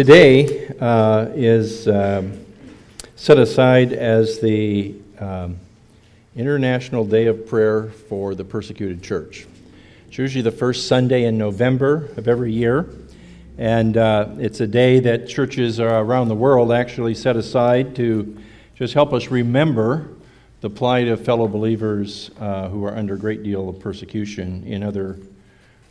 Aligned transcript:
Today 0.00 0.66
uh, 0.80 1.26
is 1.34 1.86
um, 1.86 2.46
set 3.16 3.38
aside 3.38 3.92
as 3.92 4.40
the 4.40 4.94
um, 5.18 5.58
International 6.34 7.04
Day 7.04 7.26
of 7.26 7.46
Prayer 7.46 7.90
for 8.08 8.34
the 8.34 8.42
Persecuted 8.42 9.02
Church. 9.02 9.46
It's 10.08 10.16
usually 10.16 10.40
the 10.40 10.52
first 10.52 10.88
Sunday 10.88 11.24
in 11.24 11.36
November 11.36 12.08
of 12.16 12.28
every 12.28 12.50
year, 12.50 12.88
and 13.58 13.98
uh, 13.98 14.28
it's 14.38 14.60
a 14.60 14.66
day 14.66 15.00
that 15.00 15.28
churches 15.28 15.78
around 15.78 16.28
the 16.28 16.34
world 16.34 16.72
actually 16.72 17.14
set 17.14 17.36
aside 17.36 17.94
to 17.96 18.38
just 18.76 18.94
help 18.94 19.12
us 19.12 19.28
remember 19.28 20.08
the 20.62 20.70
plight 20.70 21.08
of 21.08 21.22
fellow 21.22 21.46
believers 21.46 22.30
uh, 22.40 22.70
who 22.70 22.86
are 22.86 22.96
under 22.96 23.16
a 23.16 23.18
great 23.18 23.42
deal 23.42 23.68
of 23.68 23.78
persecution 23.80 24.64
in 24.64 24.82
other 24.82 25.18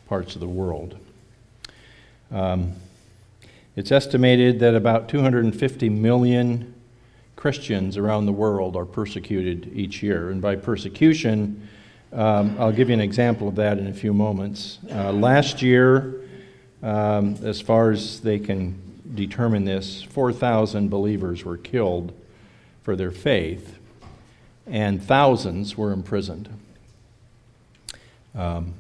parts 0.08 0.34
of 0.34 0.42
the 0.42 0.48
world. 0.48 0.98
Um, 2.32 2.74
it's 3.80 3.94
estimated 3.94 4.60
that 4.60 4.76
about 4.76 5.08
250 5.08 5.88
million 5.88 6.74
Christians 7.38 7.96
around 7.96 8.26
the 8.26 8.34
world 8.34 8.76
are 8.76 8.84
persecuted 8.84 9.72
each 9.74 10.04
year. 10.04 10.32
And 10.32 10.42
by 10.42 10.58
persecution, 10.58 11.66
um, 12.12 12.58
I'll 12.60 12.74
give 12.74 12.90
you 12.90 12.96
an 12.96 13.00
example 13.00 13.48
of 13.48 13.56
that 13.56 13.78
in 13.78 13.88
a 13.88 13.94
few 13.94 14.14
moments. 14.14 14.80
Uh, 14.92 15.14
last 15.14 15.62
year, 15.62 16.26
um, 16.84 17.38
as 17.42 17.62
far 17.62 17.92
as 17.92 18.20
they 18.20 18.38
can 18.38 18.78
determine 19.16 19.64
this, 19.64 20.04
4,000 20.04 20.90
believers 20.90 21.46
were 21.46 21.56
killed 21.56 22.12
for 22.84 22.98
their 22.98 23.12
faith, 23.12 23.80
and 24.68 25.02
thousands 25.02 25.78
were 25.78 25.94
imprisoned. 25.94 26.50
Um, 28.36 28.74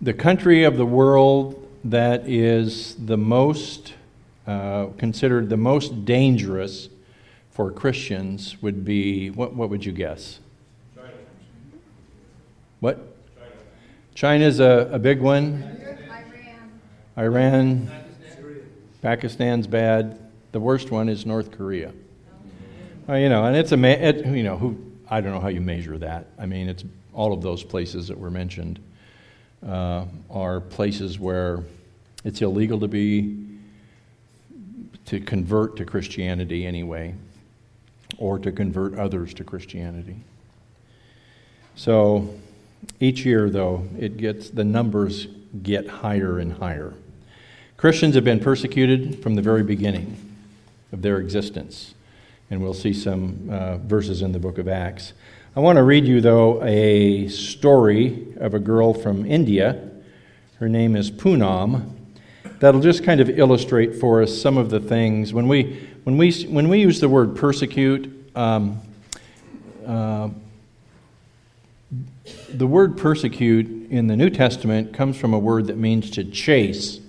the 0.00 0.14
country 0.14 0.64
of 0.64 0.76
the 0.76 0.86
world 0.86 1.59
that 1.84 2.28
is 2.28 2.94
the 2.96 3.16
most 3.16 3.94
uh, 4.46 4.86
considered 4.98 5.48
the 5.48 5.56
most 5.56 6.04
dangerous 6.04 6.88
for 7.50 7.70
Christians 7.70 8.60
would 8.62 8.84
be 8.84 9.30
what, 9.30 9.54
what 9.54 9.70
would 9.70 9.84
you 9.84 9.92
guess? 9.92 10.40
China. 10.94 11.12
What? 12.80 13.16
China. 14.14 14.44
is 14.44 14.60
a, 14.60 14.90
a 14.92 14.98
big 14.98 15.20
one. 15.20 15.62
Iran. 17.16 17.86
Iran. 17.86 17.86
Pakistan. 17.86 18.70
Pakistan's 19.02 19.66
bad. 19.66 20.18
The 20.52 20.60
worst 20.60 20.90
one 20.90 21.08
is 21.08 21.24
North 21.24 21.52
Korea. 21.52 21.92
Well, 23.06 23.18
you 23.18 23.28
know, 23.28 23.44
and 23.44 23.56
it's 23.56 23.72
a 23.72 23.84
it, 23.84 24.26
you 24.26 24.42
know 24.42 24.56
who 24.56 24.76
I 25.08 25.20
don't 25.20 25.32
know 25.32 25.40
how 25.40 25.48
you 25.48 25.60
measure 25.60 25.98
that. 25.98 26.26
I 26.38 26.46
mean, 26.46 26.68
it's 26.68 26.84
all 27.12 27.32
of 27.32 27.42
those 27.42 27.62
places 27.62 28.08
that 28.08 28.18
were 28.18 28.30
mentioned 28.30 28.80
uh, 29.66 30.04
are 30.30 30.60
places 30.60 31.18
where 31.18 31.62
it's 32.24 32.42
illegal 32.42 32.80
to 32.80 32.88
be 32.88 33.36
to 35.06 35.18
convert 35.18 35.76
to 35.76 35.84
Christianity 35.84 36.66
anyway, 36.66 37.14
or 38.18 38.38
to 38.38 38.52
convert 38.52 38.96
others 38.96 39.34
to 39.34 39.44
Christianity. 39.44 40.16
So 41.74 42.34
each 43.00 43.24
year, 43.24 43.50
though, 43.50 43.88
it 43.98 44.18
gets 44.18 44.50
the 44.50 44.64
numbers 44.64 45.26
get 45.62 45.88
higher 45.88 46.38
and 46.38 46.52
higher. 46.52 46.94
Christians 47.76 48.14
have 48.14 48.24
been 48.24 48.40
persecuted 48.40 49.22
from 49.22 49.34
the 49.34 49.42
very 49.42 49.62
beginning 49.62 50.16
of 50.92 51.02
their 51.02 51.18
existence, 51.18 51.94
and 52.50 52.62
we'll 52.62 52.74
see 52.74 52.92
some 52.92 53.48
uh, 53.50 53.78
verses 53.78 54.22
in 54.22 54.32
the 54.32 54.38
book 54.38 54.58
of 54.58 54.68
Acts. 54.68 55.12
I 55.56 55.58
want 55.58 55.78
to 55.78 55.82
read 55.82 56.06
you, 56.06 56.20
though, 56.20 56.62
a 56.62 57.26
story 57.26 58.36
of 58.36 58.54
a 58.54 58.60
girl 58.60 58.94
from 58.94 59.26
India. 59.26 59.90
Her 60.60 60.68
name 60.68 60.94
is 60.94 61.10
Poonam. 61.10 61.90
That'll 62.60 62.80
just 62.80 63.02
kind 63.02 63.20
of 63.20 63.28
illustrate 63.36 63.96
for 63.96 64.22
us 64.22 64.40
some 64.40 64.56
of 64.56 64.70
the 64.70 64.78
things. 64.78 65.32
When 65.32 65.48
we, 65.48 65.88
when 66.04 66.16
we, 66.16 66.32
when 66.44 66.68
we 66.68 66.80
use 66.80 67.00
the 67.00 67.08
word 67.08 67.34
persecute, 67.34 68.30
um, 68.36 68.80
uh, 69.84 70.28
the 72.50 72.66
word 72.68 72.96
persecute 72.96 73.90
in 73.90 74.06
the 74.06 74.16
New 74.16 74.30
Testament 74.30 74.94
comes 74.94 75.16
from 75.16 75.34
a 75.34 75.38
word 75.38 75.66
that 75.66 75.76
means 75.76 76.12
to 76.12 76.22
chase 76.22 77.00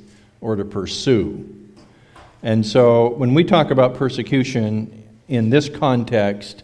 or 0.42 0.56
to 0.56 0.66
pursue. 0.66 1.48
And 2.42 2.66
so 2.66 3.10
when 3.10 3.36
we 3.36 3.44
talk 3.44 3.70
about 3.70 3.94
persecution 3.94 5.08
in 5.28 5.52
this 5.52 5.70
context, 5.70 6.64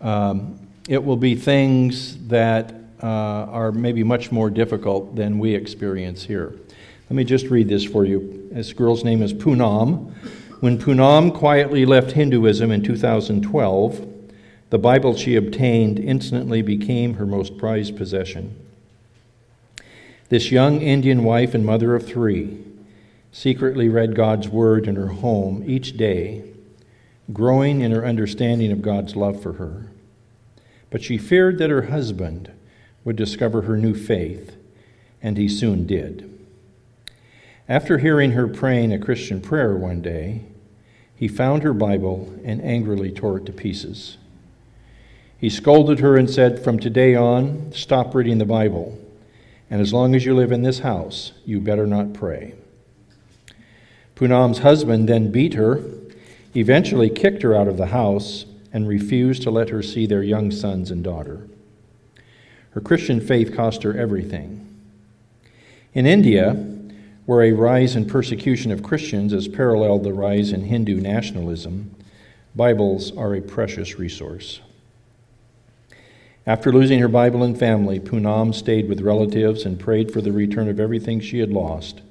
um, 0.00 0.58
it 0.88 1.02
will 1.02 1.16
be 1.16 1.34
things 1.34 2.18
that 2.28 2.74
uh, 3.02 3.06
are 3.06 3.72
maybe 3.72 4.02
much 4.02 4.30
more 4.30 4.50
difficult 4.50 5.16
than 5.16 5.38
we 5.38 5.54
experience 5.54 6.24
here. 6.24 6.54
Let 7.08 7.16
me 7.16 7.24
just 7.24 7.46
read 7.46 7.68
this 7.68 7.84
for 7.84 8.04
you. 8.04 8.48
This 8.52 8.72
girl's 8.72 9.04
name 9.04 9.22
is 9.22 9.32
Poonam. 9.32 10.12
When 10.60 10.78
Poonam 10.78 11.34
quietly 11.34 11.84
left 11.84 12.12
Hinduism 12.12 12.70
in 12.70 12.82
2012, 12.82 14.08
the 14.70 14.78
Bible 14.78 15.14
she 15.14 15.36
obtained 15.36 15.98
instantly 15.98 16.62
became 16.62 17.14
her 17.14 17.26
most 17.26 17.58
prized 17.58 17.96
possession. 17.96 18.58
This 20.30 20.50
young 20.50 20.80
Indian 20.80 21.24
wife 21.24 21.54
and 21.54 21.64
mother 21.64 21.94
of 21.94 22.06
three 22.06 22.58
secretly 23.30 23.88
read 23.88 24.16
God's 24.16 24.48
Word 24.48 24.88
in 24.88 24.96
her 24.96 25.08
home 25.08 25.62
each 25.66 25.96
day, 25.96 26.44
growing 27.32 27.82
in 27.82 27.90
her 27.90 28.04
understanding 28.04 28.72
of 28.72 28.80
God's 28.82 29.16
love 29.16 29.42
for 29.42 29.54
her. 29.54 29.90
But 30.94 31.02
she 31.02 31.18
feared 31.18 31.58
that 31.58 31.70
her 31.70 31.86
husband 31.86 32.52
would 33.02 33.16
discover 33.16 33.62
her 33.62 33.76
new 33.76 33.94
faith, 33.94 34.54
and 35.20 35.36
he 35.36 35.48
soon 35.48 35.88
did. 35.88 36.30
After 37.68 37.98
hearing 37.98 38.30
her 38.30 38.46
praying 38.46 38.92
a 38.92 39.00
Christian 39.00 39.40
prayer 39.40 39.74
one 39.74 40.02
day, 40.02 40.42
he 41.16 41.26
found 41.26 41.64
her 41.64 41.74
Bible 41.74 42.32
and 42.44 42.62
angrily 42.62 43.10
tore 43.10 43.38
it 43.38 43.46
to 43.46 43.52
pieces. 43.52 44.18
He 45.36 45.50
scolded 45.50 45.98
her 45.98 46.16
and 46.16 46.30
said, 46.30 46.62
From 46.62 46.78
today 46.78 47.16
on, 47.16 47.72
stop 47.72 48.14
reading 48.14 48.38
the 48.38 48.44
Bible, 48.44 48.96
and 49.68 49.80
as 49.80 49.92
long 49.92 50.14
as 50.14 50.24
you 50.24 50.32
live 50.32 50.52
in 50.52 50.62
this 50.62 50.78
house, 50.78 51.32
you 51.44 51.60
better 51.60 51.88
not 51.88 52.12
pray. 52.12 52.54
Poonam's 54.14 54.60
husband 54.60 55.08
then 55.08 55.32
beat 55.32 55.54
her, 55.54 55.82
eventually 56.54 57.10
kicked 57.10 57.42
her 57.42 57.52
out 57.52 57.66
of 57.66 57.78
the 57.78 57.86
house, 57.86 58.46
and 58.74 58.88
refused 58.88 59.42
to 59.44 59.50
let 59.50 59.70
her 59.70 59.82
see 59.82 60.04
their 60.04 60.22
young 60.22 60.50
sons 60.50 60.90
and 60.90 61.04
daughter. 61.04 61.48
Her 62.72 62.80
Christian 62.80 63.20
faith 63.20 63.54
cost 63.54 63.84
her 63.84 63.96
everything. 63.96 64.68
In 65.94 66.06
India, 66.06 66.54
where 67.24 67.42
a 67.42 67.52
rise 67.52 67.94
in 67.94 68.04
persecution 68.04 68.72
of 68.72 68.82
Christians 68.82 69.32
has 69.32 69.46
paralleled 69.46 70.02
the 70.02 70.12
rise 70.12 70.52
in 70.52 70.64
Hindu 70.64 71.00
nationalism, 71.00 71.94
Bibles 72.56 73.16
are 73.16 73.34
a 73.34 73.40
precious 73.40 73.96
resource. 73.96 74.60
After 76.46 76.72
losing 76.72 76.98
her 76.98 77.08
Bible 77.08 77.44
and 77.44 77.56
family, 77.56 78.00
Poonam 78.00 78.52
stayed 78.52 78.88
with 78.88 79.00
relatives 79.00 79.64
and 79.64 79.78
prayed 79.78 80.12
for 80.12 80.20
the 80.20 80.32
return 80.32 80.68
of 80.68 80.80
everything 80.80 81.20
she 81.20 81.38
had 81.38 81.50
lost. 81.50 82.02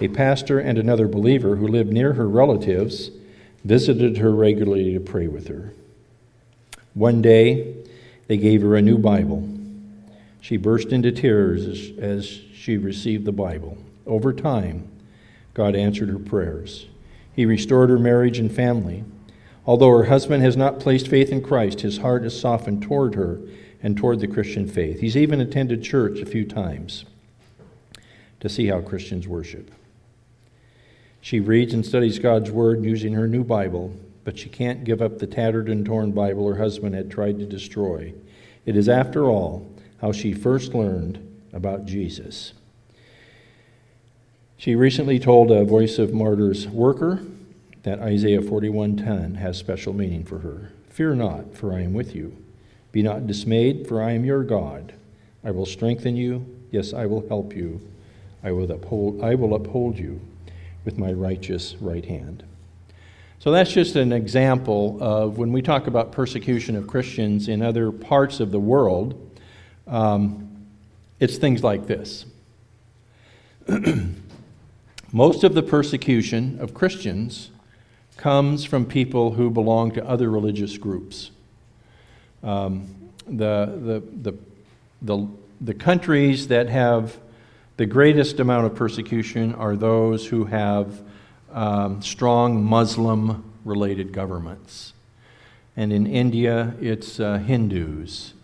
A 0.00 0.08
pastor 0.08 0.58
and 0.58 0.78
another 0.78 1.06
believer 1.06 1.56
who 1.56 1.68
lived 1.68 1.92
near 1.92 2.14
her 2.14 2.28
relatives 2.28 3.10
visited 3.64 4.16
her 4.16 4.32
regularly 4.32 4.94
to 4.94 5.00
pray 5.00 5.28
with 5.28 5.48
her. 5.48 5.74
One 6.94 7.22
day, 7.22 7.76
they 8.26 8.36
gave 8.36 8.62
her 8.62 8.76
a 8.76 8.82
new 8.82 8.98
Bible. 8.98 9.48
She 10.40 10.56
burst 10.56 10.92
into 10.92 11.12
tears 11.12 11.66
as, 11.66 11.98
as 11.98 12.26
she 12.26 12.76
received 12.76 13.24
the 13.24 13.32
Bible. 13.32 13.78
Over 14.06 14.32
time, 14.32 14.88
God 15.54 15.76
answered 15.76 16.08
her 16.08 16.18
prayers. 16.18 16.86
He 17.34 17.46
restored 17.46 17.90
her 17.90 17.98
marriage 17.98 18.38
and 18.38 18.52
family. 18.52 19.04
Although 19.66 19.90
her 19.90 20.04
husband 20.04 20.42
has 20.42 20.56
not 20.56 20.80
placed 20.80 21.08
faith 21.08 21.30
in 21.30 21.42
Christ, 21.42 21.82
his 21.82 21.98
heart 21.98 22.24
is 22.24 22.38
softened 22.38 22.82
toward 22.82 23.14
her 23.14 23.40
and 23.82 23.96
toward 23.96 24.20
the 24.20 24.26
Christian 24.26 24.66
faith. 24.66 25.00
He's 25.00 25.16
even 25.16 25.40
attended 25.40 25.82
church 25.82 26.20
a 26.20 26.26
few 26.26 26.44
times 26.44 27.04
to 28.40 28.48
see 28.48 28.66
how 28.66 28.80
Christians 28.80 29.28
worship. 29.28 29.70
She 31.20 31.40
reads 31.40 31.74
and 31.74 31.84
studies 31.84 32.18
God's 32.18 32.50
Word 32.50 32.84
using 32.84 33.12
her 33.12 33.28
new 33.28 33.44
Bible 33.44 33.94
but 34.30 34.38
she 34.38 34.48
can't 34.48 34.84
give 34.84 35.02
up 35.02 35.18
the 35.18 35.26
tattered 35.26 35.68
and 35.68 35.84
torn 35.84 36.12
Bible 36.12 36.46
her 36.46 36.58
husband 36.58 36.94
had 36.94 37.10
tried 37.10 37.36
to 37.40 37.44
destroy. 37.44 38.14
It 38.64 38.76
is, 38.76 38.88
after 38.88 39.24
all, 39.24 39.68
how 40.00 40.12
she 40.12 40.32
first 40.32 40.72
learned 40.72 41.18
about 41.52 41.84
Jesus. 41.84 42.52
She 44.56 44.76
recently 44.76 45.18
told 45.18 45.50
a 45.50 45.64
Voice 45.64 45.98
of 45.98 46.14
Martyrs 46.14 46.68
worker 46.68 47.24
that 47.82 47.98
Isaiah 47.98 48.40
41:10 48.40 49.34
has 49.34 49.58
special 49.58 49.92
meaning 49.94 50.22
for 50.22 50.38
her. 50.38 50.70
Fear 50.90 51.16
not, 51.16 51.56
for 51.56 51.72
I 51.72 51.80
am 51.80 51.92
with 51.92 52.14
you. 52.14 52.36
Be 52.92 53.02
not 53.02 53.26
dismayed, 53.26 53.88
for 53.88 54.00
I 54.00 54.12
am 54.12 54.24
your 54.24 54.44
God. 54.44 54.92
I 55.42 55.50
will 55.50 55.66
strengthen 55.66 56.14
you. 56.14 56.46
Yes, 56.70 56.92
I 56.92 57.06
will 57.06 57.26
help 57.26 57.56
you. 57.56 57.80
I 58.44 58.52
will 58.52 58.70
uphold, 58.70 59.24
I 59.24 59.34
will 59.34 59.56
uphold 59.56 59.98
you 59.98 60.20
with 60.84 60.98
my 60.98 61.12
righteous 61.12 61.74
right 61.80 62.04
hand. 62.04 62.44
So 63.40 63.50
that's 63.50 63.72
just 63.72 63.96
an 63.96 64.12
example 64.12 64.98
of 65.00 65.38
when 65.38 65.50
we 65.50 65.62
talk 65.62 65.86
about 65.86 66.12
persecution 66.12 66.76
of 66.76 66.86
Christians 66.86 67.48
in 67.48 67.62
other 67.62 67.90
parts 67.90 68.38
of 68.38 68.50
the 68.50 68.60
world, 68.60 69.18
um, 69.86 70.66
it's 71.20 71.38
things 71.38 71.64
like 71.64 71.86
this. 71.86 72.26
most 75.12 75.42
of 75.42 75.54
the 75.54 75.62
persecution 75.62 76.58
of 76.60 76.74
Christians 76.74 77.50
comes 78.18 78.66
from 78.66 78.84
people 78.84 79.32
who 79.32 79.48
belong 79.48 79.90
to 79.92 80.06
other 80.06 80.30
religious 80.30 80.76
groups. 80.76 81.30
Um, 82.42 82.94
the, 83.26 84.02
the, 84.22 84.32
the, 84.32 84.38
the, 85.00 85.28
the 85.62 85.74
countries 85.74 86.48
that 86.48 86.68
have 86.68 87.16
the 87.78 87.86
greatest 87.86 88.38
amount 88.38 88.66
of 88.66 88.74
persecution 88.74 89.54
are 89.54 89.76
those 89.76 90.26
who 90.26 90.44
have 90.44 91.00
um, 91.52 92.02
strong 92.02 92.62
Muslim 92.64 93.52
related 93.64 94.12
governments. 94.12 94.92
And 95.76 95.92
in 95.92 96.06
India, 96.06 96.74
it's 96.80 97.20
uh, 97.20 97.38
Hindus. 97.38 98.34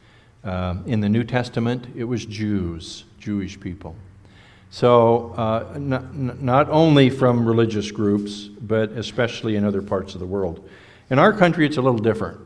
Uh, 0.44 0.76
in 0.87 1.00
the 1.00 1.08
New 1.08 1.25
Testament, 1.25 1.88
it 1.97 2.05
was 2.05 2.25
Jews, 2.25 3.05
Jewish 3.19 3.58
people. 3.58 3.97
So, 4.70 5.32
uh, 5.32 5.76
not, 5.79 6.14
not 6.14 6.69
only 6.70 7.11
from 7.11 7.47
religious 7.47 7.91
groups, 7.91 8.44
but 8.44 8.91
especially 8.93 9.56
in 9.56 9.64
other 9.64 9.82
parts 9.82 10.14
of 10.14 10.20
the 10.20 10.26
world. 10.26 10.69
In 11.11 11.19
our 11.19 11.32
country, 11.32 11.67
it's 11.67 11.76
a 11.76 11.82
little 11.82 11.99
different. 11.99 12.41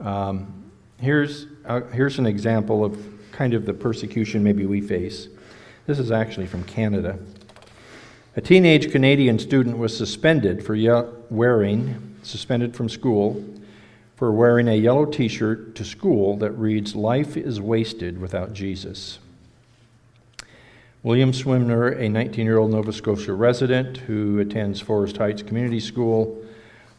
Um, 0.00 0.70
here's, 0.98 1.46
uh, 1.64 1.82
here's 1.92 2.18
an 2.18 2.26
example 2.26 2.84
of 2.84 2.98
kind 3.32 3.54
of 3.54 3.66
the 3.66 3.74
persecution 3.74 4.42
maybe 4.42 4.66
we 4.66 4.80
face. 4.80 5.28
This 5.86 5.98
is 5.98 6.10
actually 6.10 6.46
from 6.46 6.64
Canada. 6.64 7.18
A 8.36 8.40
teenage 8.40 8.92
Canadian 8.92 9.40
student 9.40 9.76
was 9.76 9.96
suspended 9.96 10.64
for 10.64 10.76
ye- 10.76 11.02
wearing, 11.30 12.14
suspended 12.22 12.76
from 12.76 12.88
school, 12.88 13.44
for 14.14 14.30
wearing 14.30 14.68
a 14.68 14.76
yellow 14.76 15.04
t 15.04 15.26
shirt 15.26 15.74
to 15.74 15.84
school 15.84 16.36
that 16.36 16.52
reads, 16.52 16.94
Life 16.94 17.36
is 17.36 17.60
wasted 17.60 18.20
without 18.20 18.52
Jesus. 18.52 19.18
William 21.02 21.32
Swinimer, 21.32 21.98
a 21.98 22.08
19 22.08 22.44
year 22.44 22.58
old 22.58 22.70
Nova 22.70 22.92
Scotia 22.92 23.32
resident 23.32 23.96
who 23.96 24.38
attends 24.38 24.80
Forest 24.80 25.16
Heights 25.16 25.42
Community 25.42 25.80
School, 25.80 26.40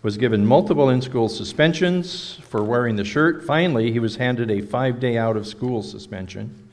was 0.04 0.18
given 0.18 0.46
multiple 0.46 0.90
in 0.90 1.02
school 1.02 1.30
suspensions 1.30 2.40
for 2.44 2.62
wearing 2.62 2.98
the 2.98 3.06
shirt. 3.06 3.46
Finally, 3.46 3.94
he 3.94 4.00
was 4.00 4.18
handed 4.18 4.52
a 4.52 4.60
five 4.60 5.00
day 5.00 5.18
out 5.18 5.38
of 5.38 5.48
school 5.48 5.82
suspension. 5.82 6.68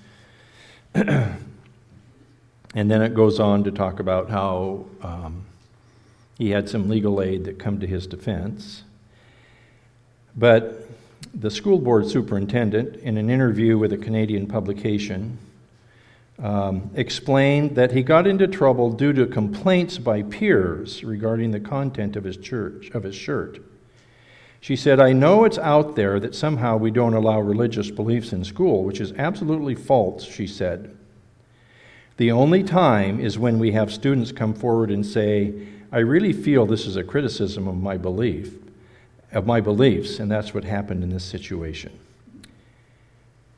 and 2.78 2.88
then 2.88 3.02
it 3.02 3.12
goes 3.12 3.40
on 3.40 3.64
to 3.64 3.72
talk 3.72 3.98
about 3.98 4.30
how 4.30 4.84
um, 5.02 5.44
he 6.38 6.50
had 6.50 6.69
some 6.69 6.88
legal 6.88 7.20
aid 7.20 7.42
that 7.42 7.58
come 7.58 7.80
to 7.80 7.88
his 7.88 8.06
defense. 8.06 8.84
But 10.36 10.88
the 11.34 11.50
school 11.50 11.80
board 11.80 12.08
superintendent, 12.08 12.94
in 12.98 13.16
an 13.16 13.30
interview 13.30 13.76
with 13.78 13.92
a 13.92 13.96
Canadian 13.96 14.46
publication, 14.46 15.38
um, 16.38 16.88
explained 16.94 17.75
that 17.75 17.90
he 17.90 18.04
got 18.04 18.28
into 18.28 18.46
trouble 18.46 18.92
due 18.92 19.12
to 19.12 19.26
complaints 19.26 19.98
by 19.98 20.22
peers 20.22 21.02
regarding 21.02 21.50
the 21.50 21.58
content 21.58 22.14
of 22.14 22.22
his 22.22 22.36
church 22.36 22.90
of 22.90 23.02
his 23.02 23.16
shirt. 23.16 23.58
She 24.60 24.76
said, 24.76 25.00
"I 25.00 25.12
know 25.12 25.42
it's 25.42 25.58
out 25.58 25.96
there 25.96 26.20
that 26.20 26.36
somehow 26.36 26.76
we 26.76 26.92
don't 26.92 27.14
allow 27.14 27.40
religious 27.40 27.90
beliefs 27.90 28.32
in 28.32 28.44
school, 28.44 28.84
which 28.84 29.00
is 29.00 29.12
absolutely 29.14 29.75
false," 29.75 30.22
she 30.22 30.46
said. 30.46 30.94
The 32.18 32.32
only 32.32 32.64
time 32.64 33.20
is 33.20 33.38
when 33.38 33.60
we 33.60 33.72
have 33.72 33.92
students 33.92 34.32
come 34.32 34.52
forward 34.52 34.90
and 34.90 35.06
say, 35.06 35.54
"I 35.92 36.00
really 36.00 36.32
feel 36.32 36.66
this 36.66 36.84
is 36.84 36.96
a 36.96 37.04
criticism 37.04 37.68
of 37.68 37.80
my 37.80 37.96
belief, 37.96 38.58
of 39.32 39.46
my 39.46 39.60
beliefs," 39.60 40.18
and 40.18 40.28
that's 40.28 40.52
what 40.52 40.64
happened 40.64 41.04
in 41.04 41.10
this 41.10 41.22
situation. 41.22 41.92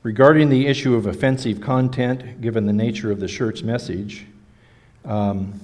Regarding 0.03 0.51
the 0.51 0.67
issue 0.67 0.95
of 0.95 1.07
offensive 1.07 1.63
content, 1.63 2.43
given 2.43 2.67
the 2.67 2.73
nature 2.73 3.11
of 3.11 3.19
the 3.19 3.29
shirt's 3.29 3.63
message, 3.63 4.27
um, 5.07 5.55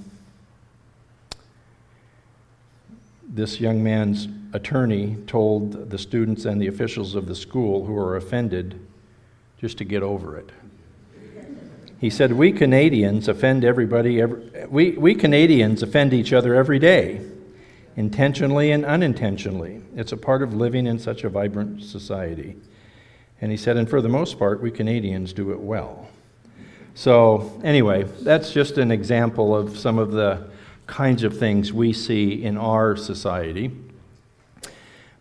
this 3.29 3.61
young 3.61 3.83
man's 3.83 4.27
attorney 4.53 5.17
told 5.27 5.91
the 5.91 5.97
students 5.99 6.45
and 6.45 6.59
the 6.59 6.67
officials 6.67 7.13
of 7.13 7.27
the 7.27 7.35
school 7.35 7.85
who 7.85 7.95
are 7.95 8.15
offended 8.15 8.79
just 9.59 9.77
to 9.77 9.83
get 9.83 10.01
over 10.01 10.35
it. 10.35 10.51
He 11.99 12.09
said, 12.09 12.33
We 12.33 12.51
Canadians 12.51 13.27
offend 13.27 13.65
everybody, 13.65 14.21
every, 14.21 14.65
we, 14.67 14.91
we 14.91 15.15
Canadians 15.15 15.81
offend 15.81 16.13
each 16.13 16.31
other 16.31 16.53
every 16.53 16.79
day, 16.79 17.21
intentionally 17.95 18.71
and 18.71 18.85
unintentionally. 18.85 19.81
It's 19.95 20.11
a 20.11 20.17
part 20.17 20.43
of 20.43 20.53
living 20.53 20.85
in 20.85 20.99
such 20.99 21.23
a 21.23 21.29
vibrant 21.29 21.81
society. 21.81 22.55
And 23.41 23.51
he 23.51 23.57
said, 23.57 23.77
and 23.77 23.89
for 23.89 24.01
the 24.01 24.09
most 24.09 24.39
part, 24.39 24.61
we 24.61 24.71
Canadians 24.71 25.33
do 25.33 25.51
it 25.51 25.59
well. 25.59 26.07
So, 26.95 27.59
anyway, 27.63 28.03
that's 28.21 28.51
just 28.51 28.77
an 28.79 28.91
example 28.91 29.55
of 29.55 29.77
some 29.77 29.99
of 29.99 30.11
the 30.11 30.47
kinds 30.87 31.23
of 31.23 31.37
things 31.37 31.71
we 31.71 31.93
see 31.93 32.43
in 32.43 32.57
our 32.57 32.95
society. 32.95 33.71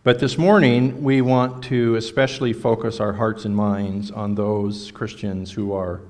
But 0.02 0.20
this 0.20 0.38
morning, 0.38 1.02
we 1.02 1.20
want 1.20 1.64
to 1.64 1.96
especially 1.96 2.52
focus 2.52 3.00
our 3.00 3.14
hearts 3.14 3.44
and 3.44 3.54
minds 3.54 4.10
on 4.10 4.36
those 4.36 4.90
Christians 4.92 5.52
who 5.52 5.72
are 5.72 6.00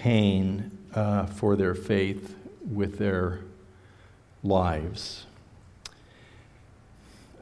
paying 0.00 0.70
uh, 0.94 1.26
for 1.26 1.56
their 1.56 1.74
faith 1.74 2.34
with 2.64 2.96
their 2.96 3.40
lives. 4.42 5.26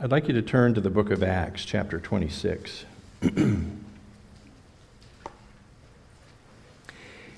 I'd 0.01 0.11
like 0.11 0.27
you 0.27 0.35
to 0.35 0.43
turn 0.43 0.75
to 0.75 0.81
the 0.81 0.91
book 0.91 1.13
of 1.13 1.23
Acts, 1.23 1.65
chapter 1.65 2.01
26. 2.01 2.85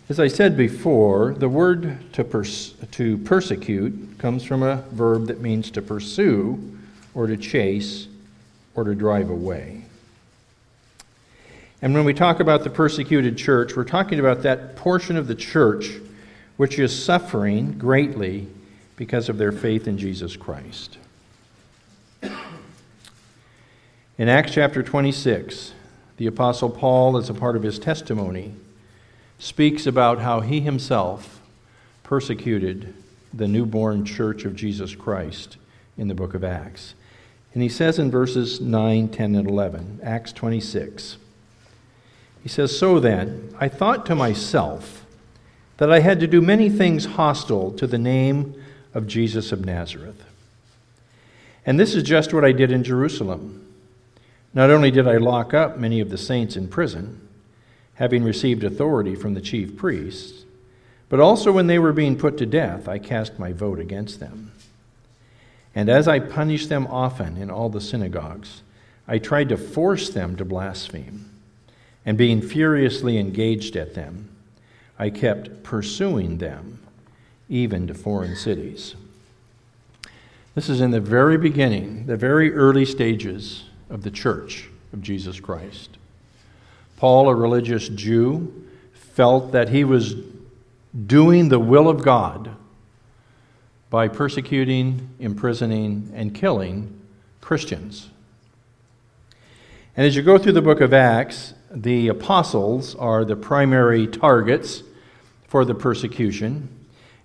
As 0.08 0.18
I 0.18 0.26
said 0.26 0.56
before, 0.56 1.34
the 1.34 1.50
word 1.50 1.98
to, 2.14 2.24
pers- 2.24 2.72
to 2.92 3.18
persecute 3.18 4.18
comes 4.18 4.42
from 4.42 4.62
a 4.62 4.76
verb 4.90 5.26
that 5.26 5.42
means 5.42 5.70
to 5.72 5.82
pursue 5.82 6.78
or 7.12 7.26
to 7.26 7.36
chase 7.36 8.08
or 8.74 8.84
to 8.84 8.94
drive 8.94 9.28
away. 9.28 9.79
And 11.82 11.94
when 11.94 12.04
we 12.04 12.12
talk 12.12 12.40
about 12.40 12.62
the 12.62 12.70
persecuted 12.70 13.38
church, 13.38 13.74
we're 13.74 13.84
talking 13.84 14.20
about 14.20 14.42
that 14.42 14.76
portion 14.76 15.16
of 15.16 15.26
the 15.26 15.34
church 15.34 15.92
which 16.56 16.78
is 16.78 17.04
suffering 17.04 17.78
greatly 17.78 18.46
because 18.96 19.30
of 19.30 19.38
their 19.38 19.50
faith 19.50 19.88
in 19.88 19.96
Jesus 19.96 20.36
Christ. 20.36 20.98
In 22.22 24.28
Acts 24.28 24.52
chapter 24.52 24.82
26, 24.82 25.72
the 26.18 26.26
Apostle 26.26 26.68
Paul, 26.68 27.16
as 27.16 27.30
a 27.30 27.34
part 27.34 27.56
of 27.56 27.62
his 27.62 27.78
testimony, 27.78 28.52
speaks 29.38 29.86
about 29.86 30.18
how 30.18 30.40
he 30.40 30.60
himself 30.60 31.40
persecuted 32.02 32.92
the 33.32 33.48
newborn 33.48 34.04
church 34.04 34.44
of 34.44 34.54
Jesus 34.54 34.94
Christ 34.94 35.56
in 35.96 36.08
the 36.08 36.14
book 36.14 36.34
of 36.34 36.44
Acts. 36.44 36.92
And 37.54 37.62
he 37.62 37.70
says 37.70 37.98
in 37.98 38.10
verses 38.10 38.60
9, 38.60 39.08
10, 39.08 39.34
and 39.34 39.48
11, 39.48 40.00
Acts 40.02 40.34
26, 40.34 41.16
he 42.42 42.48
says, 42.48 42.76
So 42.76 43.00
then, 43.00 43.54
I 43.58 43.68
thought 43.68 44.06
to 44.06 44.14
myself 44.14 45.04
that 45.76 45.90
I 45.92 46.00
had 46.00 46.20
to 46.20 46.26
do 46.26 46.40
many 46.40 46.68
things 46.68 47.04
hostile 47.04 47.72
to 47.72 47.86
the 47.86 47.98
name 47.98 48.54
of 48.94 49.06
Jesus 49.06 49.52
of 49.52 49.64
Nazareth. 49.64 50.24
And 51.64 51.78
this 51.78 51.94
is 51.94 52.02
just 52.02 52.34
what 52.34 52.44
I 52.44 52.52
did 52.52 52.72
in 52.72 52.84
Jerusalem. 52.84 53.66
Not 54.52 54.70
only 54.70 54.90
did 54.90 55.06
I 55.06 55.16
lock 55.16 55.54
up 55.54 55.78
many 55.78 56.00
of 56.00 56.10
the 56.10 56.18
saints 56.18 56.56
in 56.56 56.68
prison, 56.68 57.26
having 57.94 58.24
received 58.24 58.64
authority 58.64 59.14
from 59.14 59.34
the 59.34 59.40
chief 59.40 59.76
priests, 59.76 60.44
but 61.08 61.20
also 61.20 61.52
when 61.52 61.66
they 61.66 61.78
were 61.78 61.92
being 61.92 62.16
put 62.16 62.38
to 62.38 62.46
death, 62.46 62.88
I 62.88 62.98
cast 62.98 63.38
my 63.38 63.52
vote 63.52 63.78
against 63.78 64.20
them. 64.20 64.52
And 65.74 65.88
as 65.88 66.08
I 66.08 66.18
punished 66.18 66.68
them 66.68 66.86
often 66.88 67.36
in 67.36 67.50
all 67.50 67.68
the 67.68 67.80
synagogues, 67.80 68.62
I 69.06 69.18
tried 69.18 69.48
to 69.50 69.56
force 69.56 70.10
them 70.10 70.36
to 70.36 70.44
blaspheme. 70.44 71.29
And 72.04 72.16
being 72.16 72.40
furiously 72.40 73.18
engaged 73.18 73.76
at 73.76 73.94
them, 73.94 74.28
I 74.98 75.10
kept 75.10 75.62
pursuing 75.62 76.38
them, 76.38 76.80
even 77.48 77.86
to 77.86 77.94
foreign 77.94 78.36
cities. 78.36 78.94
This 80.54 80.68
is 80.68 80.80
in 80.80 80.90
the 80.90 81.00
very 81.00 81.38
beginning, 81.38 82.06
the 82.06 82.16
very 82.16 82.52
early 82.52 82.84
stages 82.84 83.64
of 83.88 84.02
the 84.02 84.10
church 84.10 84.68
of 84.92 85.02
Jesus 85.02 85.40
Christ. 85.40 85.96
Paul, 86.96 87.28
a 87.28 87.34
religious 87.34 87.88
Jew, 87.88 88.66
felt 88.92 89.52
that 89.52 89.68
he 89.68 89.84
was 89.84 90.14
doing 91.06 91.48
the 91.48 91.58
will 91.58 91.88
of 91.88 92.02
God 92.02 92.50
by 93.90 94.08
persecuting, 94.08 95.08
imprisoning, 95.18 96.12
and 96.14 96.34
killing 96.34 97.00
Christians. 97.40 98.10
And 99.96 100.06
as 100.06 100.14
you 100.14 100.22
go 100.22 100.38
through 100.38 100.52
the 100.52 100.62
book 100.62 100.80
of 100.80 100.92
Acts, 100.92 101.54
the 101.70 102.08
apostles 102.08 102.94
are 102.96 103.24
the 103.24 103.36
primary 103.36 104.06
targets 104.06 104.82
for 105.46 105.64
the 105.64 105.74
persecution. 105.74 106.68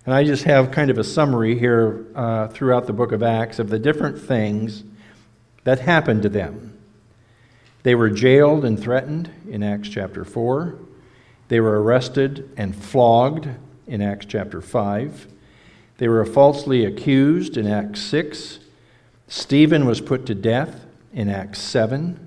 And 0.04 0.14
I 0.14 0.24
just 0.24 0.44
have 0.44 0.70
kind 0.70 0.90
of 0.90 0.98
a 0.98 1.04
summary 1.04 1.58
here 1.58 2.06
uh, 2.14 2.48
throughout 2.48 2.86
the 2.86 2.92
book 2.92 3.10
of 3.10 3.22
Acts 3.22 3.58
of 3.58 3.70
the 3.70 3.78
different 3.78 4.20
things 4.20 4.84
that 5.64 5.80
happened 5.80 6.22
to 6.22 6.28
them. 6.28 6.78
They 7.82 7.96
were 7.96 8.10
jailed 8.10 8.64
and 8.64 8.80
threatened 8.80 9.30
in 9.48 9.62
Acts 9.62 9.88
chapter 9.88 10.24
4. 10.24 10.78
They 11.48 11.60
were 11.60 11.82
arrested 11.82 12.50
and 12.56 12.74
flogged 12.74 13.48
in 13.86 14.00
Acts 14.00 14.26
chapter 14.26 14.60
5. 14.60 15.26
They 15.98 16.08
were 16.08 16.24
falsely 16.24 16.84
accused 16.84 17.56
in 17.56 17.66
Acts 17.66 18.00
6. 18.02 18.60
Stephen 19.28 19.86
was 19.86 20.00
put 20.00 20.26
to 20.26 20.34
death 20.34 20.84
in 21.12 21.28
Acts 21.28 21.60
7. 21.60 22.25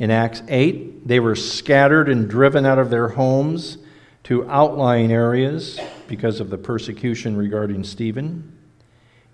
In 0.00 0.10
Acts 0.10 0.42
8, 0.48 1.06
they 1.06 1.20
were 1.20 1.36
scattered 1.36 2.08
and 2.08 2.26
driven 2.26 2.64
out 2.64 2.78
of 2.78 2.88
their 2.88 3.08
homes 3.08 3.76
to 4.24 4.48
outlying 4.48 5.12
areas 5.12 5.78
because 6.08 6.40
of 6.40 6.48
the 6.48 6.56
persecution 6.56 7.36
regarding 7.36 7.84
Stephen. 7.84 8.50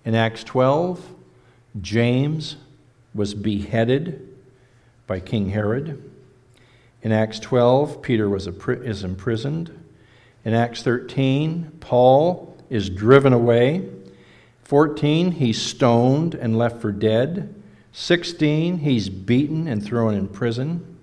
In 0.05 0.17
Acts 0.17 0.43
12, 0.43 1.09
James 1.81 2.57
was 3.15 3.33
beheaded 3.33 4.37
by 5.07 5.21
King 5.21 5.51
Herod. 5.51 6.11
In 7.01 7.13
Acts 7.13 7.39
12, 7.39 8.03
Peter 8.03 8.29
was 8.29 8.49
is 8.49 9.05
imprisoned. 9.05 9.71
In 10.45 10.53
Acts 10.53 10.83
13, 10.83 11.77
Paul 11.79 12.57
is 12.71 12.91
driven 12.91 13.33
away. 13.33 13.89
14, 14.65 15.31
he's 15.31 15.63
stoned 15.63 16.35
and 16.35 16.59
left 16.59 16.81
for 16.81 16.91
dead. 16.91 17.55
16, 17.99 18.81
he's 18.81 19.09
beaten 19.09 19.67
and 19.67 19.83
thrown 19.83 20.13
in 20.13 20.29
prison. 20.29 20.99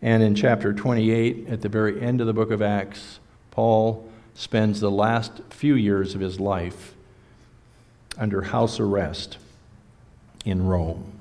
And 0.00 0.22
in 0.22 0.36
chapter 0.36 0.72
28, 0.72 1.48
at 1.48 1.60
the 1.60 1.68
very 1.68 2.00
end 2.00 2.20
of 2.20 2.28
the 2.28 2.32
book 2.32 2.52
of 2.52 2.62
Acts, 2.62 3.18
Paul 3.50 4.08
spends 4.32 4.78
the 4.78 4.92
last 4.92 5.32
few 5.50 5.74
years 5.74 6.14
of 6.14 6.20
his 6.20 6.38
life 6.38 6.94
under 8.16 8.42
house 8.42 8.78
arrest 8.78 9.38
in 10.44 10.64
Rome. 10.64 11.18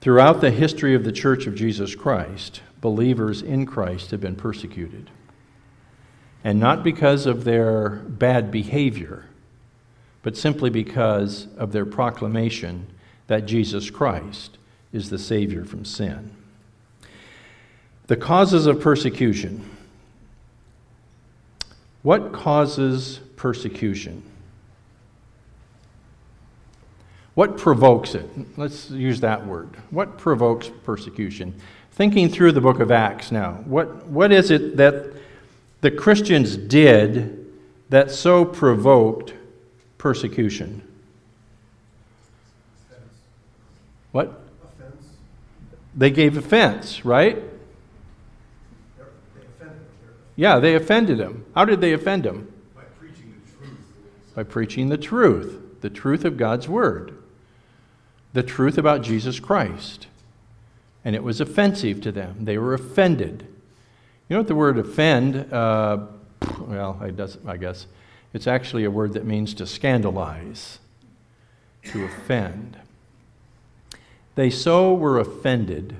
Throughout 0.00 0.40
the 0.40 0.52
history 0.52 0.94
of 0.94 1.02
the 1.02 1.10
Church 1.10 1.48
of 1.48 1.56
Jesus 1.56 1.96
Christ, 1.96 2.60
believers 2.80 3.42
in 3.42 3.66
Christ 3.66 4.12
have 4.12 4.20
been 4.20 4.36
persecuted. 4.36 5.10
And 6.44 6.60
not 6.60 6.84
because 6.84 7.26
of 7.26 7.42
their 7.42 7.88
bad 7.90 8.52
behavior, 8.52 9.24
but 10.22 10.36
simply 10.36 10.70
because 10.70 11.48
of 11.56 11.72
their 11.72 11.84
proclamation 11.84 12.86
that 13.30 13.46
Jesus 13.46 13.90
Christ 13.90 14.58
is 14.92 15.08
the 15.08 15.16
Savior 15.16 15.64
from 15.64 15.84
sin. 15.84 16.32
The 18.08 18.16
causes 18.16 18.66
of 18.66 18.80
persecution. 18.80 19.70
What 22.02 22.32
causes 22.32 23.20
persecution? 23.36 24.24
What 27.34 27.56
provokes 27.56 28.16
it? 28.16 28.28
Let's 28.58 28.90
use 28.90 29.20
that 29.20 29.46
word. 29.46 29.68
What 29.90 30.18
provokes 30.18 30.68
persecution? 30.82 31.54
Thinking 31.92 32.28
through 32.30 32.50
the 32.50 32.60
book 32.60 32.80
of 32.80 32.90
Acts 32.90 33.30
now, 33.30 33.62
what, 33.64 34.06
what 34.06 34.32
is 34.32 34.50
it 34.50 34.76
that 34.78 35.06
the 35.82 35.92
Christians 35.92 36.56
did 36.56 37.46
that 37.90 38.10
so 38.10 38.44
provoked 38.44 39.34
persecution? 39.98 40.82
What? 44.12 44.42
Offense. 44.64 45.06
They 45.94 46.10
gave 46.10 46.36
offense, 46.36 47.04
right? 47.04 47.36
They 47.36 49.02
offended 49.42 49.86
Yeah, 50.36 50.58
they 50.58 50.74
offended 50.74 51.20
him. 51.20 51.44
How 51.54 51.64
did 51.64 51.80
they 51.80 51.92
offend 51.92 52.26
him? 52.26 52.52
By 52.74 52.82
preaching 52.98 53.34
the 53.44 53.52
truth. 53.52 53.78
By 54.34 54.42
preaching 54.42 54.88
the 54.88 54.98
truth, 54.98 55.80
the 55.80 55.90
truth 55.90 56.24
of 56.24 56.36
God's 56.36 56.68
word, 56.68 57.16
the 58.32 58.42
truth 58.42 58.78
about 58.78 59.02
Jesus 59.02 59.40
Christ. 59.40 60.06
And 61.04 61.16
it 61.16 61.22
was 61.22 61.40
offensive 61.40 62.00
to 62.02 62.12
them. 62.12 62.44
They 62.44 62.58
were 62.58 62.74
offended. 62.74 63.46
You 64.28 64.34
know 64.34 64.40
what 64.40 64.48
the 64.48 64.54
word 64.54 64.78
offend, 64.78 65.52
uh, 65.52 66.06
well, 66.60 66.98
I, 67.00 67.10
does, 67.10 67.38
I 67.46 67.56
guess, 67.56 67.86
it's 68.32 68.46
actually 68.46 68.84
a 68.84 68.90
word 68.90 69.14
that 69.14 69.24
means 69.24 69.54
to 69.54 69.66
scandalize, 69.66 70.78
to 71.86 72.04
offend. 72.04 72.76
They 74.34 74.50
so 74.50 74.94
were 74.94 75.18
offended 75.18 75.96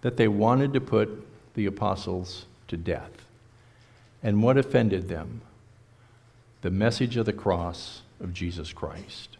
that 0.00 0.16
they 0.16 0.28
wanted 0.28 0.72
to 0.74 0.80
put 0.80 1.26
the 1.54 1.66
apostles 1.66 2.46
to 2.68 2.76
death. 2.76 3.10
And 4.22 4.42
what 4.42 4.56
offended 4.56 5.08
them? 5.08 5.42
The 6.62 6.70
message 6.70 7.16
of 7.16 7.26
the 7.26 7.32
cross 7.32 8.02
of 8.20 8.32
Jesus 8.32 8.72
Christ. 8.72 9.36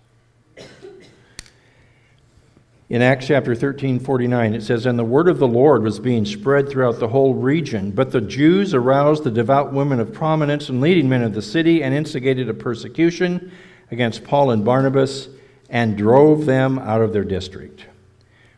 In 2.90 3.02
Acts 3.02 3.26
chapter 3.26 3.54
13, 3.54 4.00
49, 4.00 4.54
it 4.54 4.62
says, 4.62 4.86
And 4.86 4.98
the 4.98 5.04
word 5.04 5.28
of 5.28 5.38
the 5.38 5.46
Lord 5.46 5.82
was 5.82 5.98
being 6.00 6.24
spread 6.24 6.70
throughout 6.70 6.98
the 6.98 7.08
whole 7.08 7.34
region. 7.34 7.90
But 7.90 8.12
the 8.12 8.20
Jews 8.22 8.72
aroused 8.72 9.24
the 9.24 9.30
devout 9.30 9.74
women 9.74 10.00
of 10.00 10.14
prominence 10.14 10.70
and 10.70 10.80
leading 10.80 11.06
men 11.06 11.22
of 11.22 11.34
the 11.34 11.42
city 11.42 11.82
and 11.82 11.94
instigated 11.94 12.48
a 12.48 12.54
persecution 12.54 13.52
against 13.90 14.24
Paul 14.24 14.52
and 14.52 14.64
Barnabas 14.64 15.28
and 15.68 15.96
drove 15.96 16.46
them 16.46 16.78
out 16.78 17.02
of 17.02 17.12
their 17.12 17.24
district. 17.24 17.86